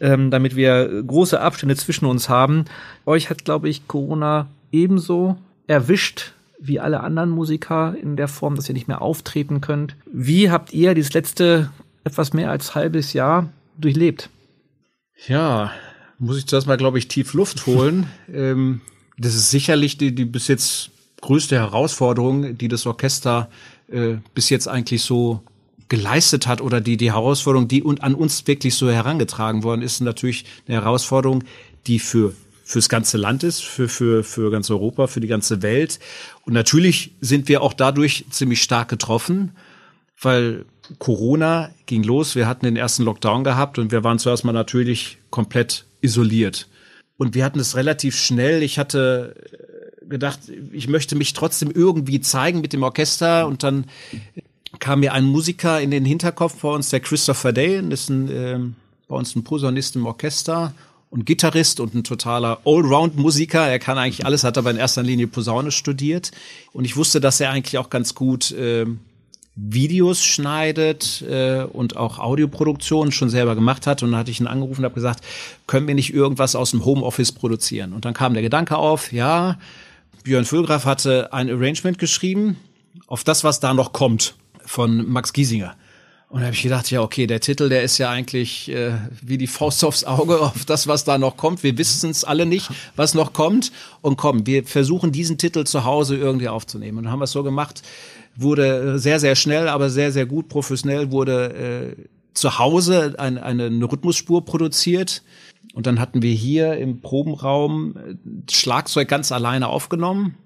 ähm, 0.00 0.30
damit 0.30 0.56
wir 0.56 1.02
große 1.02 1.40
Abstände 1.40 1.76
zwischen 1.76 2.06
uns 2.06 2.28
haben. 2.28 2.64
Euch 3.06 3.30
hat, 3.30 3.44
glaube 3.44 3.68
ich, 3.68 3.86
Corona 3.86 4.48
ebenso 4.72 5.36
erwischt 5.66 6.32
wie 6.58 6.80
alle 6.80 7.00
anderen 7.00 7.30
Musiker 7.30 7.94
in 8.00 8.16
der 8.16 8.28
Form, 8.28 8.56
dass 8.56 8.68
ihr 8.68 8.74
nicht 8.74 8.88
mehr 8.88 9.02
auftreten 9.02 9.60
könnt. 9.60 9.96
Wie 10.10 10.50
habt 10.50 10.72
ihr 10.72 10.94
dieses 10.94 11.12
letzte 11.12 11.70
etwas 12.04 12.32
mehr 12.32 12.50
als 12.50 12.74
halbes 12.74 13.12
Jahr 13.12 13.48
durchlebt? 13.78 14.30
Ja, 15.26 15.72
muss 16.18 16.38
ich 16.38 16.46
zuerst 16.46 16.66
mal, 16.66 16.76
glaube 16.76 16.98
ich, 16.98 17.08
tief 17.08 17.34
Luft 17.34 17.66
holen. 17.66 18.06
ähm, 18.32 18.80
das 19.18 19.34
ist 19.34 19.50
sicherlich 19.50 19.98
die, 19.98 20.14
die 20.14 20.24
bis 20.24 20.48
jetzt 20.48 20.90
größte 21.20 21.56
Herausforderung, 21.56 22.58
die 22.58 22.68
das 22.68 22.86
Orchester 22.86 23.48
äh, 23.88 24.16
bis 24.34 24.50
jetzt 24.50 24.68
eigentlich 24.68 25.02
so 25.02 25.42
geleistet 25.88 26.46
hat 26.46 26.60
oder 26.60 26.80
die, 26.80 26.96
die 26.96 27.12
Herausforderung, 27.12 27.68
die 27.68 27.82
und 27.82 28.02
an 28.02 28.14
uns 28.14 28.46
wirklich 28.46 28.74
so 28.74 28.90
herangetragen 28.90 29.62
worden 29.62 29.82
ist, 29.82 30.00
natürlich 30.00 30.46
eine 30.66 30.78
Herausforderung, 30.78 31.44
die 31.86 31.98
für 31.98 32.34
fürs 32.64 32.88
ganze 32.88 33.18
Land 33.18 33.42
ist, 33.42 33.62
für, 33.62 33.88
für, 33.88 34.24
für 34.24 34.50
ganz 34.50 34.70
Europa, 34.70 35.06
für 35.06 35.20
die 35.20 35.26
ganze 35.26 35.60
Welt. 35.60 35.98
Und 36.46 36.54
natürlich 36.54 37.12
sind 37.20 37.48
wir 37.48 37.60
auch 37.60 37.74
dadurch 37.74 38.24
ziemlich 38.30 38.62
stark 38.62 38.88
getroffen, 38.88 39.52
weil 40.20 40.64
Corona 40.98 41.70
ging 41.86 42.02
los, 42.02 42.34
wir 42.34 42.46
hatten 42.46 42.64
den 42.64 42.76
ersten 42.76 43.02
Lockdown 43.02 43.44
gehabt 43.44 43.78
und 43.78 43.92
wir 43.92 44.04
waren 44.04 44.18
zuerst 44.18 44.44
mal 44.44 44.52
natürlich 44.52 45.18
komplett 45.30 45.84
isoliert. 46.00 46.68
Und 47.18 47.34
wir 47.34 47.44
hatten 47.44 47.60
es 47.60 47.76
relativ 47.76 48.16
schnell. 48.16 48.62
Ich 48.62 48.78
hatte 48.78 49.34
äh, 50.02 50.06
gedacht, 50.06 50.40
ich 50.72 50.88
möchte 50.88 51.14
mich 51.16 51.32
trotzdem 51.32 51.70
irgendwie 51.70 52.20
zeigen 52.20 52.60
mit 52.60 52.72
dem 52.72 52.82
Orchester 52.82 53.46
und 53.46 53.62
dann 53.62 53.84
kam 54.78 55.00
mir 55.00 55.12
ein 55.12 55.24
Musiker 55.24 55.80
in 55.80 55.90
den 55.90 56.04
Hinterkopf 56.04 56.60
bei 56.62 56.68
uns, 56.68 56.90
der 56.90 57.00
Christopher 57.00 57.52
Day, 57.52 57.82
das 57.88 58.02
ist 58.02 58.08
ein 58.10 58.28
äh, 58.30 58.58
bei 59.12 59.18
uns 59.18 59.36
ein 59.36 59.44
Posaunist 59.44 59.94
im 59.94 60.06
Orchester 60.06 60.72
und 61.10 61.26
Gitarrist 61.26 61.80
und 61.80 61.94
ein 61.94 62.02
totaler 62.02 62.60
Allround-Musiker. 62.64 63.68
Er 63.68 63.78
kann 63.78 63.98
eigentlich 63.98 64.24
alles, 64.24 64.42
hat 64.42 64.56
aber 64.56 64.70
in 64.70 64.78
erster 64.78 65.02
Linie 65.02 65.26
Posaune 65.26 65.70
studiert. 65.70 66.30
Und 66.72 66.86
ich 66.86 66.96
wusste, 66.96 67.20
dass 67.20 67.38
er 67.38 67.50
eigentlich 67.50 67.76
auch 67.76 67.90
ganz 67.90 68.14
gut 68.14 68.52
äh, 68.52 68.86
Videos 69.54 70.24
schneidet 70.24 71.22
äh, 71.28 71.64
und 71.64 71.96
auch 71.96 72.18
Audioproduktionen 72.18 73.12
schon 73.12 73.28
selber 73.28 73.54
gemacht 73.54 73.86
hat. 73.86 74.02
Und 74.02 74.12
dann 74.12 74.20
hatte 74.20 74.30
ich 74.30 74.40
ihn 74.40 74.46
angerufen 74.46 74.80
und 74.80 74.84
habe 74.84 74.94
gesagt, 74.94 75.24
können 75.66 75.86
wir 75.86 75.94
nicht 75.94 76.14
irgendwas 76.14 76.56
aus 76.56 76.70
dem 76.70 76.84
Homeoffice 76.84 77.32
produzieren? 77.32 77.92
Und 77.92 78.04
dann 78.04 78.14
kam 78.14 78.32
der 78.32 78.42
Gedanke 78.42 78.76
auf, 78.76 79.12
ja, 79.12 79.58
Björn 80.24 80.44
Füllgraf 80.44 80.84
hatte 80.84 81.32
ein 81.32 81.50
Arrangement 81.50 81.98
geschrieben 81.98 82.56
auf 83.06 83.24
das, 83.24 83.44
was 83.44 83.60
da 83.60 83.74
noch 83.74 83.92
kommt 83.92 84.34
von 84.64 85.08
Max 85.10 85.32
Giesinger. 85.32 85.74
Und 86.32 86.40
da 86.40 86.46
habe 86.46 86.56
ich 86.56 86.62
gedacht, 86.62 86.90
ja, 86.90 87.02
okay, 87.02 87.26
der 87.26 87.40
Titel, 87.40 87.68
der 87.68 87.82
ist 87.82 87.98
ja 87.98 88.08
eigentlich 88.08 88.70
äh, 88.70 88.92
wie 89.20 89.36
die 89.36 89.46
Faust 89.46 89.84
aufs 89.84 90.04
Auge 90.04 90.40
auf 90.40 90.64
das, 90.64 90.86
was 90.86 91.04
da 91.04 91.18
noch 91.18 91.36
kommt. 91.36 91.62
Wir 91.62 91.76
wissen 91.76 92.08
es 92.08 92.24
alle 92.24 92.46
nicht, 92.46 92.70
was 92.96 93.12
noch 93.12 93.34
kommt. 93.34 93.70
Und 94.00 94.16
komm, 94.16 94.46
wir 94.46 94.64
versuchen 94.64 95.12
diesen 95.12 95.36
Titel 95.36 95.64
zu 95.64 95.84
Hause 95.84 96.16
irgendwie 96.16 96.48
aufzunehmen. 96.48 96.96
Und 96.96 97.04
dann 97.04 97.12
haben 97.12 97.18
wir 97.18 97.24
es 97.24 97.32
so 97.32 97.42
gemacht, 97.42 97.82
wurde 98.34 98.98
sehr, 98.98 99.20
sehr 99.20 99.36
schnell, 99.36 99.68
aber 99.68 99.90
sehr, 99.90 100.10
sehr 100.10 100.24
gut 100.24 100.48
professionell, 100.48 101.12
wurde 101.12 101.96
äh, 101.98 102.02
zu 102.32 102.58
Hause 102.58 103.14
ein, 103.18 103.36
eine, 103.36 103.66
eine 103.66 103.84
Rhythmusspur 103.84 104.42
produziert. 104.46 105.22
Und 105.74 105.86
dann 105.86 106.00
hatten 106.00 106.22
wir 106.22 106.32
hier 106.32 106.78
im 106.78 107.02
Probenraum 107.02 107.94
äh, 107.94 108.50
Schlagzeug 108.50 109.06
ganz 109.06 109.32
alleine 109.32 109.68
aufgenommen. 109.68 110.36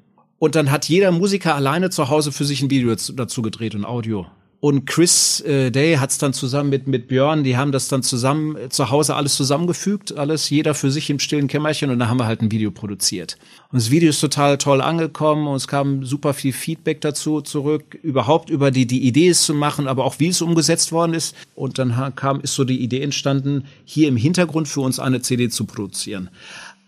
Und 0.40 0.56
dann 0.56 0.72
hat 0.72 0.88
jeder 0.88 1.12
Musiker 1.12 1.54
alleine 1.54 1.90
zu 1.90 2.08
Hause 2.08 2.32
für 2.32 2.44
sich 2.44 2.60
ein 2.60 2.70
Video 2.70 2.92
dazu 3.14 3.40
gedreht 3.40 3.76
und 3.76 3.84
Audio. 3.84 4.26
Und 4.58 4.86
Chris 4.86 5.40
äh, 5.42 5.70
Day 5.70 5.96
hat 5.96 6.10
es 6.10 6.18
dann 6.18 6.32
zusammen 6.32 6.70
mit, 6.70 6.86
mit 6.86 7.08
Björn, 7.08 7.44
die 7.44 7.58
haben 7.58 7.72
das 7.72 7.88
dann 7.88 8.02
zusammen 8.02 8.56
äh, 8.56 8.68
zu 8.70 8.90
Hause 8.90 9.14
alles 9.14 9.34
zusammengefügt, 9.34 10.16
alles 10.16 10.48
jeder 10.48 10.74
für 10.74 10.90
sich 10.90 11.10
im 11.10 11.18
stillen 11.18 11.46
Kämmerchen 11.46 11.90
und 11.90 11.98
dann 11.98 12.08
haben 12.08 12.18
wir 12.18 12.26
halt 12.26 12.40
ein 12.40 12.50
Video 12.50 12.70
produziert. 12.70 13.36
Und 13.70 13.80
das 13.80 13.90
Video 13.90 14.08
ist 14.08 14.20
total 14.20 14.56
toll 14.56 14.80
angekommen 14.80 15.46
und 15.46 15.56
es 15.56 15.68
kam 15.68 16.04
super 16.04 16.32
viel 16.32 16.54
Feedback 16.54 17.02
dazu 17.02 17.42
zurück, 17.42 17.98
überhaupt 18.02 18.48
über 18.48 18.70
die, 18.70 18.86
die 18.86 19.02
Idee 19.02 19.28
es 19.28 19.42
zu 19.42 19.52
machen, 19.52 19.86
aber 19.86 20.04
auch 20.04 20.18
wie 20.20 20.28
es 20.28 20.40
umgesetzt 20.40 20.90
worden 20.90 21.12
ist. 21.12 21.36
Und 21.54 21.78
dann 21.78 22.14
kam, 22.14 22.40
ist 22.40 22.54
so 22.54 22.64
die 22.64 22.80
Idee 22.80 23.02
entstanden, 23.02 23.64
hier 23.84 24.08
im 24.08 24.16
Hintergrund 24.16 24.68
für 24.68 24.80
uns 24.80 24.98
eine 24.98 25.20
CD 25.20 25.50
zu 25.50 25.66
produzieren. 25.66 26.30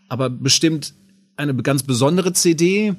Aber 0.08 0.30
bestimmt 0.30 0.94
eine 1.36 1.54
ganz 1.54 1.82
besondere 1.82 2.32
CD, 2.32 2.94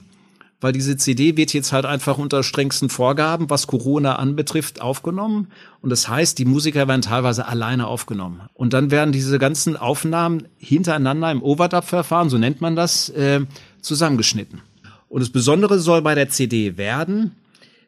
weil 0.61 0.73
diese 0.73 0.97
CD 0.97 1.37
wird 1.37 1.53
jetzt 1.53 1.71
halt 1.71 1.85
einfach 1.85 2.17
unter 2.17 2.43
strengsten 2.43 2.89
Vorgaben, 2.89 3.49
was 3.49 3.67
Corona 3.67 4.17
anbetrifft, 4.17 4.81
aufgenommen. 4.81 5.47
Und 5.81 5.89
das 5.89 6.09
heißt, 6.09 6.37
die 6.37 6.45
Musiker 6.45 6.87
werden 6.87 7.01
teilweise 7.01 7.47
alleine 7.47 7.87
aufgenommen. 7.87 8.41
Und 8.53 8.73
dann 8.73 8.91
werden 8.91 9.11
diese 9.11 9.39
ganzen 9.39 9.77
Aufnahmen 9.77 10.47
hintereinander 10.57 11.31
im 11.31 11.41
Overdub-Verfahren, 11.41 12.29
so 12.29 12.37
nennt 12.37 12.59
man 12.59 12.75
das, 12.75 13.09
äh, 13.09 13.41
zusammengeschnitten. 13.81 14.61
Und 15.07 15.21
das 15.21 15.29
Besondere 15.29 15.79
soll 15.79 16.01
bei 16.01 16.13
der 16.13 16.29
CD 16.29 16.77
werden, 16.77 17.35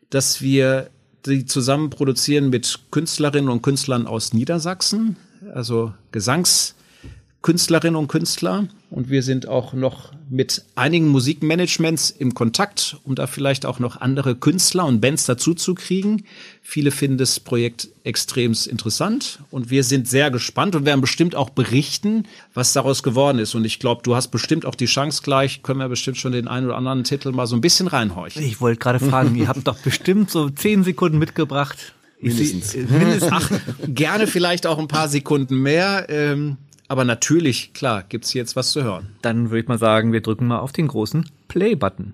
dass 0.09 0.41
wir 0.41 0.89
die 1.25 1.45
zusammen 1.45 1.89
produzieren 1.89 2.49
mit 2.49 2.79
Künstlerinnen 2.89 3.49
und 3.49 3.61
Künstlern 3.61 4.07
aus 4.07 4.33
Niedersachsen, 4.33 5.17
also 5.53 5.93
Gesangs- 6.11 6.75
Künstlerinnen 7.41 7.95
und 7.95 8.07
Künstler 8.07 8.67
und 8.91 9.09
wir 9.09 9.23
sind 9.23 9.47
auch 9.47 9.73
noch 9.73 10.11
mit 10.29 10.63
einigen 10.75 11.07
Musikmanagements 11.07 12.11
im 12.11 12.35
Kontakt, 12.35 12.97
um 13.03 13.15
da 13.15 13.25
vielleicht 13.25 13.65
auch 13.65 13.79
noch 13.79 13.99
andere 13.99 14.35
Künstler 14.35 14.85
und 14.85 15.01
Bands 15.01 15.25
dazu 15.25 15.55
zu 15.55 15.73
kriegen. 15.73 16.25
Viele 16.61 16.91
finden 16.91 17.17
das 17.17 17.39
Projekt 17.39 17.89
extrem 18.03 18.53
interessant 18.69 19.39
und 19.49 19.71
wir 19.71 19.83
sind 19.83 20.07
sehr 20.07 20.29
gespannt 20.29 20.75
und 20.75 20.85
werden 20.85 21.01
bestimmt 21.01 21.35
auch 21.35 21.49
berichten, 21.49 22.27
was 22.53 22.73
daraus 22.73 23.01
geworden 23.01 23.39
ist. 23.39 23.55
Und 23.55 23.65
ich 23.65 23.79
glaube, 23.79 24.03
du 24.03 24.15
hast 24.15 24.27
bestimmt 24.27 24.65
auch 24.65 24.75
die 24.75 24.85
Chance 24.85 25.21
gleich, 25.23 25.63
können 25.63 25.79
wir 25.79 25.89
bestimmt 25.89 26.17
schon 26.17 26.33
den 26.33 26.47
einen 26.47 26.67
oder 26.67 26.77
anderen 26.77 27.03
Titel 27.03 27.31
mal 27.31 27.47
so 27.47 27.55
ein 27.55 27.61
bisschen 27.61 27.87
reinhorchen. 27.87 28.43
Ich 28.43 28.61
wollte 28.61 28.79
gerade 28.79 28.99
fragen, 28.99 29.35
ihr 29.35 29.47
habt 29.47 29.67
doch 29.67 29.79
bestimmt 29.79 30.29
so 30.29 30.49
zehn 30.49 30.83
Sekunden 30.83 31.17
mitgebracht. 31.17 31.93
Mindestens. 32.21 32.75
Mindestens. 32.75 33.31
Ach, 33.31 33.51
gerne 33.87 34.27
vielleicht 34.27 34.67
auch 34.67 34.77
ein 34.77 34.87
paar 34.87 35.07
Sekunden 35.07 35.57
mehr. 35.57 36.05
Ähm, 36.09 36.57
aber 36.91 37.05
natürlich, 37.05 37.71
klar, 37.71 38.03
gibt's 38.03 38.33
jetzt 38.33 38.57
was 38.57 38.73
zu 38.73 38.83
hören. 38.83 39.15
Dann 39.21 39.49
würde 39.49 39.61
ich 39.61 39.67
mal 39.69 39.77
sagen, 39.77 40.11
wir 40.11 40.19
drücken 40.19 40.45
mal 40.45 40.59
auf 40.59 40.73
den 40.73 40.89
großen 40.89 41.25
Play-Button. 41.47 42.13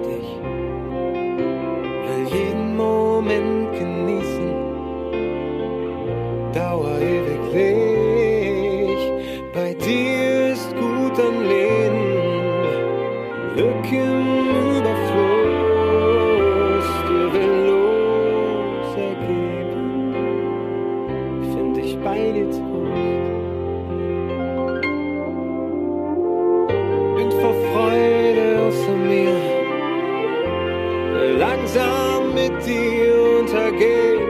untergehen. 33.39 34.21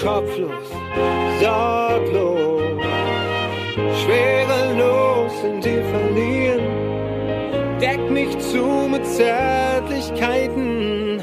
Kopflos, 0.00 0.68
sorglos, 1.40 2.62
schwerelos 4.00 5.32
in 5.44 5.60
dir 5.60 5.82
verliehen. 5.92 6.64
Deck 7.80 8.10
mich 8.10 8.38
zu 8.38 8.88
mit 8.90 9.04
Zärtlichkeiten, 9.06 11.22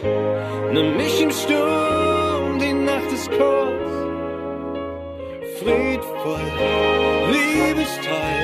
nimm 0.72 0.98
mich 0.98 1.22
im 1.22 1.32
Sturm, 1.32 2.60
die 2.60 2.74
Nacht 2.74 3.12
ist 3.12 3.32
kurz. 3.32 3.92
Friedvoll, 5.60 6.48
liebestreu. 7.32 8.43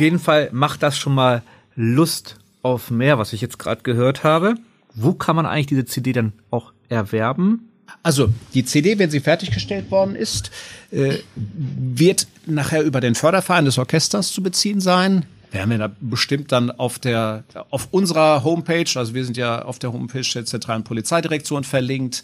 Jeden 0.00 0.18
Fall 0.18 0.48
macht 0.52 0.82
das 0.82 0.98
schon 0.98 1.14
mal 1.14 1.42
Lust 1.74 2.36
auf 2.62 2.90
mehr, 2.90 3.18
was 3.18 3.32
ich 3.32 3.40
jetzt 3.40 3.58
gerade 3.58 3.82
gehört 3.82 4.24
habe. 4.24 4.56
Wo 4.94 5.14
kann 5.14 5.36
man 5.36 5.46
eigentlich 5.46 5.66
diese 5.66 5.84
CD 5.84 6.12
dann 6.12 6.32
auch 6.50 6.72
erwerben? 6.88 7.68
Also 8.02 8.30
die 8.54 8.64
CD, 8.64 8.98
wenn 8.98 9.10
sie 9.10 9.20
fertiggestellt 9.20 9.90
worden 9.90 10.14
ist, 10.14 10.50
äh, 10.90 11.18
wird 11.34 12.26
nachher 12.46 12.82
über 12.82 13.00
den 13.00 13.14
Förderverein 13.14 13.64
des 13.64 13.78
Orchesters 13.78 14.32
zu 14.32 14.42
beziehen 14.42 14.80
sein. 14.80 15.24
Werden 15.50 15.70
wir 15.70 15.78
da 15.78 15.90
bestimmt 16.00 16.52
dann 16.52 16.70
auf 16.70 16.98
der, 16.98 17.44
auf 17.70 17.88
unserer 17.90 18.44
Homepage, 18.44 18.88
also 18.94 19.14
wir 19.14 19.24
sind 19.24 19.36
ja 19.36 19.62
auf 19.62 19.78
der 19.78 19.92
Homepage 19.92 20.26
der 20.34 20.44
zentralen 20.44 20.84
Polizeidirektion 20.84 21.64
verlinkt, 21.64 22.22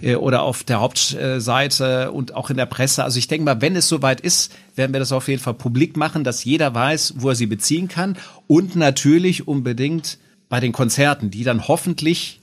äh, 0.00 0.16
oder 0.16 0.42
auf 0.42 0.64
der 0.64 0.80
Hauptseite 0.80 2.12
und 2.12 2.34
auch 2.34 2.50
in 2.50 2.56
der 2.56 2.66
Presse. 2.66 3.04
Also 3.04 3.18
ich 3.18 3.28
denke 3.28 3.44
mal, 3.44 3.60
wenn 3.60 3.76
es 3.76 3.88
soweit 3.88 4.20
ist, 4.20 4.54
werden 4.74 4.92
wir 4.92 5.00
das 5.00 5.12
auf 5.12 5.28
jeden 5.28 5.42
Fall 5.42 5.54
publik 5.54 5.96
machen, 5.96 6.24
dass 6.24 6.44
jeder 6.44 6.74
weiß, 6.74 7.14
wo 7.18 7.30
er 7.30 7.34
sie 7.34 7.46
beziehen 7.46 7.88
kann 7.88 8.16
und 8.46 8.76
natürlich 8.76 9.48
unbedingt 9.48 10.18
bei 10.48 10.60
den 10.60 10.72
Konzerten, 10.72 11.30
die 11.30 11.44
dann 11.44 11.68
hoffentlich 11.68 12.40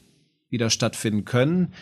wieder 0.49 0.69
stattfinden 0.69 1.25
können. 1.25 1.73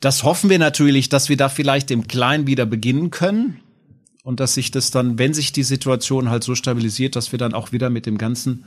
Das 0.00 0.24
hoffen 0.24 0.50
wir 0.50 0.58
natürlich, 0.58 1.08
dass 1.08 1.28
wir 1.28 1.36
da 1.36 1.48
vielleicht 1.48 1.90
im 1.90 2.06
Kleinen 2.06 2.46
wieder 2.46 2.66
beginnen 2.66 3.10
können 3.10 3.60
und 4.26 4.40
dass 4.40 4.54
sich 4.54 4.72
das 4.72 4.90
dann, 4.90 5.20
wenn 5.20 5.32
sich 5.34 5.52
die 5.52 5.62
Situation 5.62 6.30
halt 6.30 6.42
so 6.42 6.56
stabilisiert, 6.56 7.14
dass 7.14 7.30
wir 7.30 7.38
dann 7.38 7.54
auch 7.54 7.70
wieder 7.70 7.90
mit 7.90 8.06
dem 8.06 8.18
ganzen 8.18 8.64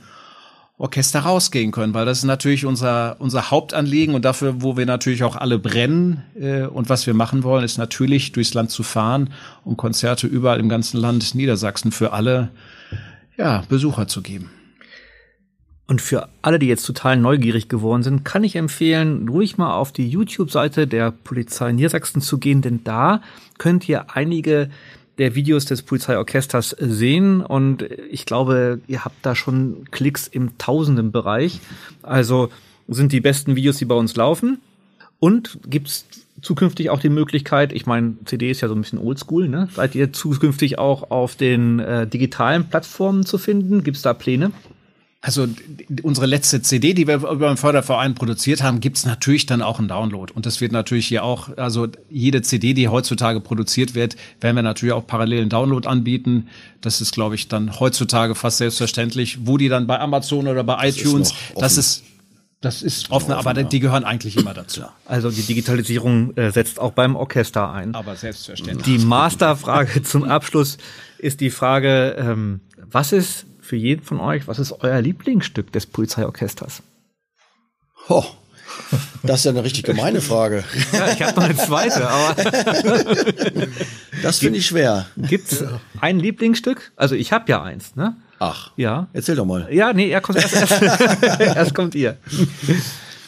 Orchester 0.78 1.20
rausgehen 1.20 1.70
können, 1.70 1.92
weil 1.92 2.06
das 2.06 2.20
ist 2.20 2.24
natürlich 2.24 2.64
unser 2.64 3.16
unser 3.18 3.50
Hauptanliegen 3.50 4.14
und 4.14 4.24
dafür, 4.24 4.62
wo 4.62 4.78
wir 4.78 4.86
natürlich 4.86 5.22
auch 5.22 5.36
alle 5.36 5.58
brennen 5.58 6.22
äh, 6.34 6.62
und 6.62 6.88
was 6.88 7.06
wir 7.06 7.12
machen 7.12 7.42
wollen, 7.42 7.62
ist 7.62 7.76
natürlich 7.76 8.32
durchs 8.32 8.54
Land 8.54 8.70
zu 8.70 8.82
fahren 8.82 9.34
und 9.62 9.76
Konzerte 9.76 10.26
überall 10.26 10.60
im 10.60 10.70
ganzen 10.70 10.96
Land 10.96 11.34
Niedersachsen 11.34 11.92
für 11.92 12.14
alle 12.14 12.48
ja, 13.36 13.62
Besucher 13.68 14.08
zu 14.08 14.22
geben. 14.22 14.48
Und 15.86 16.00
für 16.00 16.30
alle, 16.40 16.58
die 16.58 16.68
jetzt 16.68 16.86
total 16.86 17.18
neugierig 17.18 17.68
geworden 17.68 18.02
sind, 18.02 18.24
kann 18.24 18.44
ich 18.44 18.56
empfehlen, 18.56 19.28
ruhig 19.28 19.58
mal 19.58 19.74
auf 19.74 19.92
die 19.92 20.08
YouTube-Seite 20.08 20.86
der 20.86 21.10
Polizei 21.10 21.72
Niedersachsen 21.72 22.22
zu 22.22 22.38
gehen, 22.38 22.62
denn 22.62 22.82
da 22.84 23.20
könnt 23.58 23.88
ihr 23.88 24.16
einige 24.16 24.70
der 25.20 25.34
Videos 25.34 25.66
des 25.66 25.82
Polizeiorchesters 25.82 26.74
sehen 26.78 27.42
und 27.42 27.82
ich 28.10 28.24
glaube, 28.24 28.80
ihr 28.86 29.04
habt 29.04 29.16
da 29.20 29.36
schon 29.36 29.84
Klicks 29.90 30.26
im 30.26 30.56
Tausendenbereich. 30.56 31.60
Also 32.02 32.48
sind 32.88 33.12
die 33.12 33.20
besten 33.20 33.54
Videos, 33.54 33.76
die 33.76 33.84
bei 33.84 33.94
uns 33.94 34.16
laufen. 34.16 34.60
Und 35.18 35.58
gibt's 35.68 36.06
zukünftig 36.40 36.88
auch 36.88 37.00
die 37.00 37.10
Möglichkeit, 37.10 37.74
ich 37.74 37.84
meine, 37.84 38.14
CD 38.24 38.50
ist 38.50 38.62
ja 38.62 38.68
so 38.68 38.74
ein 38.74 38.80
bisschen 38.80 38.98
oldschool, 38.98 39.46
ne? 39.46 39.68
Seid 39.74 39.94
ihr 39.94 40.10
zukünftig 40.14 40.78
auch 40.78 41.10
auf 41.10 41.34
den 41.34 41.80
äh, 41.80 42.06
digitalen 42.06 42.64
Plattformen 42.70 43.26
zu 43.26 43.36
finden? 43.36 43.84
Gibt's 43.84 44.00
da 44.00 44.14
Pläne? 44.14 44.52
Also 45.22 45.46
unsere 46.02 46.24
letzte 46.24 46.62
CD, 46.62 46.94
die 46.94 47.06
wir 47.06 47.16
über 47.16 47.48
den 47.48 47.58
Förderverein 47.58 48.14
produziert 48.14 48.62
haben, 48.62 48.80
gibt's 48.80 49.04
natürlich 49.04 49.44
dann 49.44 49.60
auch 49.60 49.78
einen 49.78 49.88
Download. 49.88 50.32
Und 50.32 50.46
das 50.46 50.62
wird 50.62 50.72
natürlich 50.72 51.08
hier 51.08 51.24
auch, 51.24 51.54
also 51.58 51.88
jede 52.08 52.40
CD, 52.40 52.72
die 52.72 52.88
heutzutage 52.88 53.40
produziert 53.40 53.94
wird, 53.94 54.16
werden 54.40 54.56
wir 54.56 54.62
natürlich 54.62 54.94
auch 54.94 55.06
parallel 55.06 55.42
einen 55.42 55.50
Download 55.50 55.86
anbieten. 55.86 56.48
Das 56.80 57.02
ist, 57.02 57.12
glaube 57.12 57.34
ich, 57.34 57.48
dann 57.48 57.78
heutzutage 57.80 58.34
fast 58.34 58.58
selbstverständlich. 58.58 59.46
Wo 59.46 59.58
die 59.58 59.68
dann 59.68 59.86
bei 59.86 60.00
Amazon 60.00 60.48
oder 60.48 60.64
bei 60.64 60.86
das 60.86 60.96
iTunes, 60.96 61.32
ist 61.32 61.36
das 61.56 61.76
ist 61.76 62.04
das 62.62 62.82
ist 62.82 63.10
offen, 63.10 63.32
aber 63.32 63.54
die 63.54 63.80
gehören 63.80 64.04
eigentlich 64.04 64.36
immer 64.36 64.52
dazu. 64.52 64.82
Also 65.06 65.30
die 65.30 65.42
Digitalisierung 65.42 66.36
äh, 66.36 66.50
setzt 66.50 66.78
auch 66.78 66.92
beim 66.92 67.16
Orchester 67.16 67.72
ein. 67.72 67.94
Aber 67.94 68.16
selbstverständlich. 68.16 68.84
Die 68.84 69.04
Masterfrage 69.04 70.02
zum 70.02 70.24
Abschluss 70.24 70.76
ist 71.16 71.40
die 71.40 71.48
Frage, 71.48 72.16
ähm, 72.18 72.60
was 72.90 73.12
ist 73.12 73.46
für 73.70 73.76
jeden 73.76 74.02
von 74.02 74.18
euch, 74.18 74.48
was 74.48 74.58
ist 74.58 74.72
euer 74.80 75.00
Lieblingsstück 75.00 75.70
des 75.70 75.86
Polizeiorchesters? 75.86 76.82
Oh, 78.08 78.24
das 79.22 79.38
ist 79.40 79.44
ja 79.44 79.52
eine 79.52 79.62
richtig 79.62 79.84
gemeine 79.84 80.20
Frage. 80.20 80.64
Ja, 80.92 81.12
ich 81.12 81.22
habe 81.22 81.38
noch 81.38 81.44
eine 81.44 81.56
zweite, 81.56 82.10
aber 82.10 82.34
das 84.24 84.40
finde 84.40 84.58
ich 84.58 84.66
schwer. 84.66 85.06
Gibt's 85.16 85.62
ein 86.00 86.18
Lieblingsstück? 86.18 86.90
Also 86.96 87.14
ich 87.14 87.32
habe 87.32 87.44
ja 87.48 87.62
eins, 87.62 87.94
ne? 87.94 88.16
Ach, 88.40 88.72
Ja. 88.76 89.06
erzähl 89.12 89.36
doch 89.36 89.44
mal. 89.46 89.68
Ja, 89.72 89.92
nee, 89.92 90.10
er 90.10 90.20
kommt 90.20 90.38
erst. 90.42 90.56
Erst, 90.56 90.82
erst 91.40 91.72
kommt 91.72 91.94
ihr. 91.94 92.16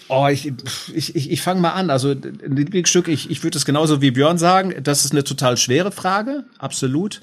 Oh, 0.09 0.27
ich, 0.27 0.53
ich, 0.93 1.15
ich, 1.15 1.31
ich 1.31 1.41
fange 1.41 1.61
mal 1.61 1.71
an. 1.71 1.89
Also 1.91 2.11
ein 2.11 2.57
Lieblingsstück, 2.57 3.07
ich, 3.07 3.31
ich 3.31 3.45
würde 3.45 3.59
es 3.59 3.65
genauso 3.65 4.01
wie 4.03 4.11
Björn 4.11 4.39
sagen, 4.39 4.75
das 4.83 5.05
ist 5.05 5.13
eine 5.13 5.23
total 5.23 5.57
schwere 5.57 5.93
Frage, 5.93 6.43
absolut. 6.59 7.21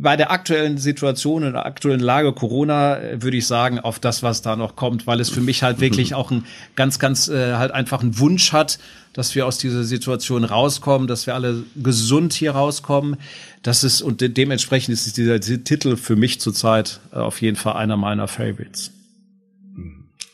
Bei 0.00 0.16
der 0.16 0.30
aktuellen 0.30 0.78
Situation, 0.78 1.42
in 1.42 1.54
der 1.54 1.66
aktuellen 1.66 2.00
Lage 2.00 2.32
Corona, 2.32 2.98
äh, 2.98 3.22
würde 3.22 3.36
ich 3.36 3.46
sagen, 3.46 3.80
auf 3.80 3.98
das, 3.98 4.22
was 4.22 4.42
da 4.42 4.54
noch 4.54 4.76
kommt, 4.76 5.06
weil 5.08 5.20
es 5.20 5.28
für 5.28 5.40
mich 5.40 5.64
halt 5.64 5.80
wirklich 5.80 6.14
auch 6.14 6.30
ein 6.30 6.44
ganz, 6.76 7.00
ganz 7.00 7.28
äh, 7.28 7.54
halt 7.54 7.72
einfach 7.72 8.00
einen 8.00 8.18
Wunsch 8.18 8.52
hat, 8.52 8.78
dass 9.12 9.34
wir 9.34 9.46
aus 9.46 9.58
dieser 9.58 9.82
Situation 9.82 10.44
rauskommen, 10.44 11.08
dass 11.08 11.26
wir 11.26 11.34
alle 11.34 11.64
gesund 11.74 12.32
hier 12.32 12.52
rauskommen. 12.52 13.16
Das 13.64 13.82
ist 13.82 14.00
und 14.00 14.20
de 14.20 14.28
dementsprechend 14.28 14.92
ist 14.92 15.16
dieser 15.16 15.40
Titel 15.40 15.96
für 15.96 16.14
mich 16.14 16.40
zurzeit 16.40 17.00
äh, 17.12 17.16
auf 17.16 17.42
jeden 17.42 17.56
Fall 17.56 17.74
einer 17.74 17.96
meiner 17.96 18.28
Favorites. 18.28 18.92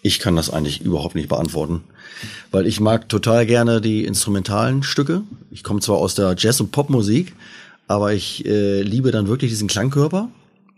Ich 0.03 0.19
kann 0.19 0.37
das 0.37 0.51
eigentlich 0.51 0.83
überhaupt 0.83 1.15
nicht 1.15 1.31
beantworten, 1.31 1.85
weil 2.51 2.67
ich 2.67 2.79
mag 2.79 3.09
total 3.09 3.47
gerne 3.47 3.81
die 3.81 4.05
instrumentalen 4.05 4.83
Stücke. 4.83 5.23
Ich 5.51 5.65
komme 5.65 5.81
zwar 5.81 5.97
aus 5.97 6.15
der 6.15 6.35
Jazz- 6.37 6.61
und 6.61 6.71
Popmusik, 6.71 7.35
aber 7.87 8.13
ich 8.15 8.45
äh, 8.47 8.83
liebe 8.83 9.11
dann 9.11 9.29
wirklich 9.29 9.51
diesen 9.51 9.69
Klangkörper 9.69 10.29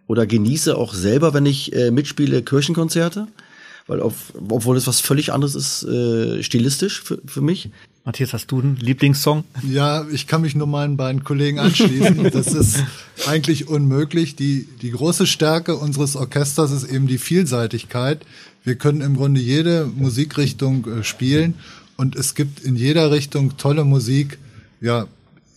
oder 0.06 0.26
genieße 0.26 0.76
auch 0.76 0.94
selber, 0.94 1.34
wenn 1.34 1.46
ich 1.46 1.74
äh, 1.74 1.90
mitspiele, 1.90 2.42
Kirchenkonzerte, 2.42 3.28
weil 3.86 4.00
auf, 4.00 4.32
obwohl 4.48 4.76
es 4.76 4.86
was 4.86 5.00
völlig 5.00 5.32
anderes 5.32 5.54
ist, 5.54 5.84
äh, 5.84 6.42
stilistisch 6.42 7.02
für, 7.02 7.18
für 7.26 7.40
mich. 7.40 7.70
Matthias, 8.04 8.32
hast 8.32 8.52
du 8.52 8.60
einen 8.60 8.76
Lieblingssong? 8.76 9.44
Ja, 9.68 10.06
ich 10.12 10.28
kann 10.28 10.42
mich 10.42 10.54
nur 10.54 10.68
meinen 10.68 10.96
beiden 10.96 11.24
Kollegen 11.24 11.58
anschließen. 11.58 12.22
Das 12.32 12.48
ist 12.48 12.84
eigentlich 13.26 13.68
unmöglich. 13.68 14.36
Die, 14.36 14.68
die 14.82 14.90
große 14.90 15.26
Stärke 15.26 15.76
unseres 15.76 16.14
Orchesters 16.14 16.70
ist 16.70 16.84
eben 16.84 17.08
die 17.08 17.18
Vielseitigkeit. 17.18 18.24
Wir 18.62 18.76
können 18.76 19.00
im 19.00 19.16
Grunde 19.16 19.40
jede 19.40 19.86
Musikrichtung 19.86 20.86
äh, 20.86 21.04
spielen 21.04 21.54
und 21.96 22.14
es 22.14 22.34
gibt 22.34 22.60
in 22.60 22.76
jeder 22.76 23.10
Richtung 23.10 23.56
tolle 23.56 23.84
Musik. 23.84 24.38
Ja, 24.80 25.06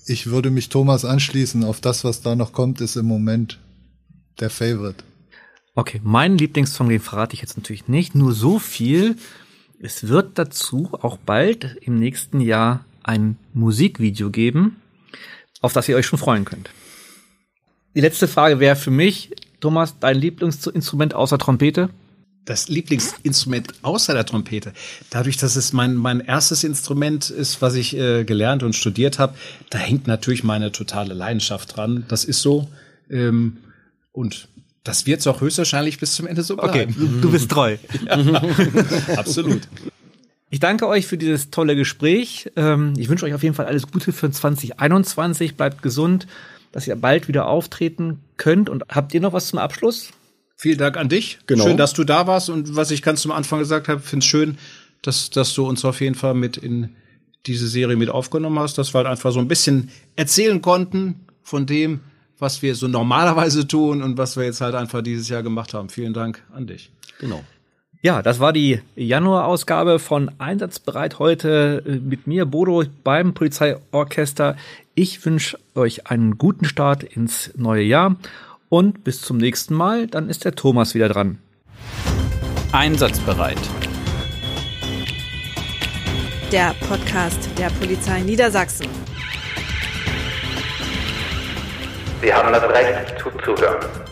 ich 0.09 0.27
würde 0.27 0.49
mich 0.49 0.69
Thomas 0.69 1.05
anschließen. 1.05 1.63
Auf 1.63 1.81
das, 1.81 2.03
was 2.03 2.21
da 2.21 2.35
noch 2.35 2.51
kommt, 2.51 2.81
ist 2.81 2.95
im 2.95 3.05
Moment 3.05 3.59
der 4.39 4.49
Favorite. 4.49 5.03
Okay, 5.75 6.01
meinen 6.03 6.37
Lieblingssong, 6.37 6.89
den 6.89 6.99
verrate 6.99 7.35
ich 7.35 7.41
jetzt 7.41 7.57
natürlich 7.57 7.87
nicht. 7.87 8.15
Nur 8.15 8.33
so 8.33 8.59
viel. 8.59 9.15
Es 9.79 10.07
wird 10.07 10.37
dazu 10.37 10.89
auch 10.93 11.17
bald 11.17 11.77
im 11.81 11.99
nächsten 11.99 12.41
Jahr 12.41 12.85
ein 13.03 13.37
Musikvideo 13.53 14.29
geben, 14.29 14.77
auf 15.61 15.73
das 15.73 15.87
ihr 15.87 15.95
euch 15.95 16.05
schon 16.05 16.19
freuen 16.19 16.43
könnt. 16.43 16.69
Die 17.95 18.01
letzte 18.01 18.27
Frage 18.27 18.59
wäre 18.59 18.75
für 18.75 18.91
mich, 18.91 19.31
Thomas, 19.61 19.99
dein 19.99 20.17
Lieblingsinstrument 20.17 21.13
außer 21.13 21.37
Trompete? 21.37 21.89
Das 22.49 22.67
Lieblingsinstrument 22.67 23.73
außer 23.83 24.13
der 24.13 24.25
Trompete. 24.25 24.73
Dadurch, 25.11 25.37
dass 25.37 25.55
es 25.55 25.71
mein, 25.71 25.95
mein 25.95 26.19
erstes 26.19 26.63
Instrument 26.63 27.29
ist, 27.29 27.61
was 27.61 27.75
ich 27.75 27.95
äh, 27.95 28.23
gelernt 28.23 28.63
und 28.63 28.75
studiert 28.75 29.19
habe, 29.19 29.35
da 29.69 29.77
hängt 29.77 30.07
natürlich 30.07 30.43
meine 30.43 30.71
totale 30.71 31.13
Leidenschaft 31.13 31.77
dran. 31.77 32.05
Das 32.07 32.25
ist 32.25 32.41
so. 32.41 32.67
Ähm, 33.09 33.57
und 34.11 34.47
das 34.83 35.05
wird 35.05 35.19
es 35.19 35.27
auch 35.27 35.41
höchstwahrscheinlich 35.41 35.99
bis 35.99 36.13
zum 36.13 36.25
Ende 36.25 36.41
so 36.41 36.55
bleiben. 36.55 36.95
Okay, 36.97 37.09
du, 37.21 37.31
bist 37.31 37.51
treu. 37.51 37.77
Ja, 38.05 38.15
absolut. 39.15 39.61
Ich 40.49 40.59
danke 40.59 40.87
euch 40.87 41.05
für 41.05 41.17
dieses 41.17 41.51
tolle 41.51 41.75
Gespräch. 41.75 42.49
Ähm, 42.55 42.93
ich 42.97 43.09
wünsche 43.09 43.25
euch 43.25 43.35
auf 43.35 43.43
jeden 43.43 43.53
Fall 43.53 43.67
alles 43.67 43.91
Gute 43.91 44.11
für 44.11 44.31
2021. 44.31 45.55
Bleibt 45.55 45.83
gesund, 45.83 46.25
dass 46.71 46.87
ihr 46.87 46.95
bald 46.95 47.27
wieder 47.27 47.47
auftreten 47.47 48.21
könnt. 48.37 48.69
Und 48.69 48.85
habt 48.89 49.13
ihr 49.13 49.21
noch 49.21 49.33
was 49.33 49.47
zum 49.47 49.59
Abschluss? 49.59 50.09
Vielen 50.61 50.77
Dank 50.77 50.97
an 50.97 51.07
dich. 51.07 51.39
Genau. 51.45 51.63
Schön, 51.63 51.77
dass 51.77 51.93
du 51.93 52.03
da 52.03 52.27
warst. 52.27 52.49
Und 52.49 52.75
was 52.75 52.91
ich 52.91 53.01
ganz 53.01 53.21
zum 53.21 53.31
Anfang 53.31 53.59
gesagt 53.59 53.87
habe, 53.87 54.01
finde 54.01 54.25
es 54.25 54.29
schön, 54.29 54.57
dass, 55.01 55.29
dass 55.29 55.53
du 55.53 55.65
uns 55.65 55.85
auf 55.85 56.01
jeden 56.01 56.15
Fall 56.15 56.33
mit 56.33 56.57
in 56.57 56.97
diese 57.45 57.69
Serie 57.69 57.95
mit 57.95 58.09
aufgenommen 58.09 58.59
hast, 58.59 58.77
dass 58.77 58.93
wir 58.93 58.97
halt 58.97 59.07
einfach 59.07 59.31
so 59.31 59.39
ein 59.39 59.47
bisschen 59.47 59.89
erzählen 60.17 60.61
konnten 60.61 61.21
von 61.43 61.65
dem, 61.65 62.01
was 62.39 62.61
wir 62.61 62.75
so 62.75 62.89
normalerweise 62.89 63.69
tun 63.69 64.03
und 64.03 64.17
was 64.17 64.35
wir 64.35 64.43
jetzt 64.43 64.59
halt 64.59 64.75
einfach 64.75 65.01
dieses 65.01 65.29
Jahr 65.29 65.43
gemacht 65.43 65.73
haben. 65.73 65.87
Vielen 65.87 66.11
Dank 66.11 66.43
an 66.53 66.67
dich. 66.67 66.91
Genau. 67.21 67.41
Ja, 68.01 68.21
das 68.21 68.41
war 68.41 68.51
die 68.51 68.81
Januarausgabe 68.97 69.97
von 69.97 70.29
Einsatzbereit 70.39 71.19
heute 71.19 71.83
äh, 71.87 71.91
mit 71.99 72.27
mir, 72.27 72.45
Bodo, 72.45 72.83
beim 73.05 73.33
Polizeiorchester. 73.33 74.57
Ich 74.93 75.25
wünsche 75.25 75.57
euch 75.73 76.07
einen 76.07 76.37
guten 76.37 76.65
Start 76.65 77.03
ins 77.03 77.51
neue 77.55 77.83
Jahr 77.83 78.17
und 78.69 79.03
bis 79.03 79.21
zum 79.21 79.37
nächsten 79.37 79.73
Mal, 79.73 80.07
dann 80.07 80.29
ist 80.29 80.45
der 80.45 80.55
Thomas 80.55 80.93
wieder 80.93 81.09
dran. 81.09 81.39
Einsatzbereit. 82.71 83.59
Der 86.51 86.75
Podcast 86.87 87.49
der 87.57 87.69
Polizei 87.71 88.21
Niedersachsen. 88.21 88.87
Sie 92.21 92.33
haben 92.33 92.51
das 92.51 92.63
Recht 92.63 93.19
zuzuhören. 93.19 94.08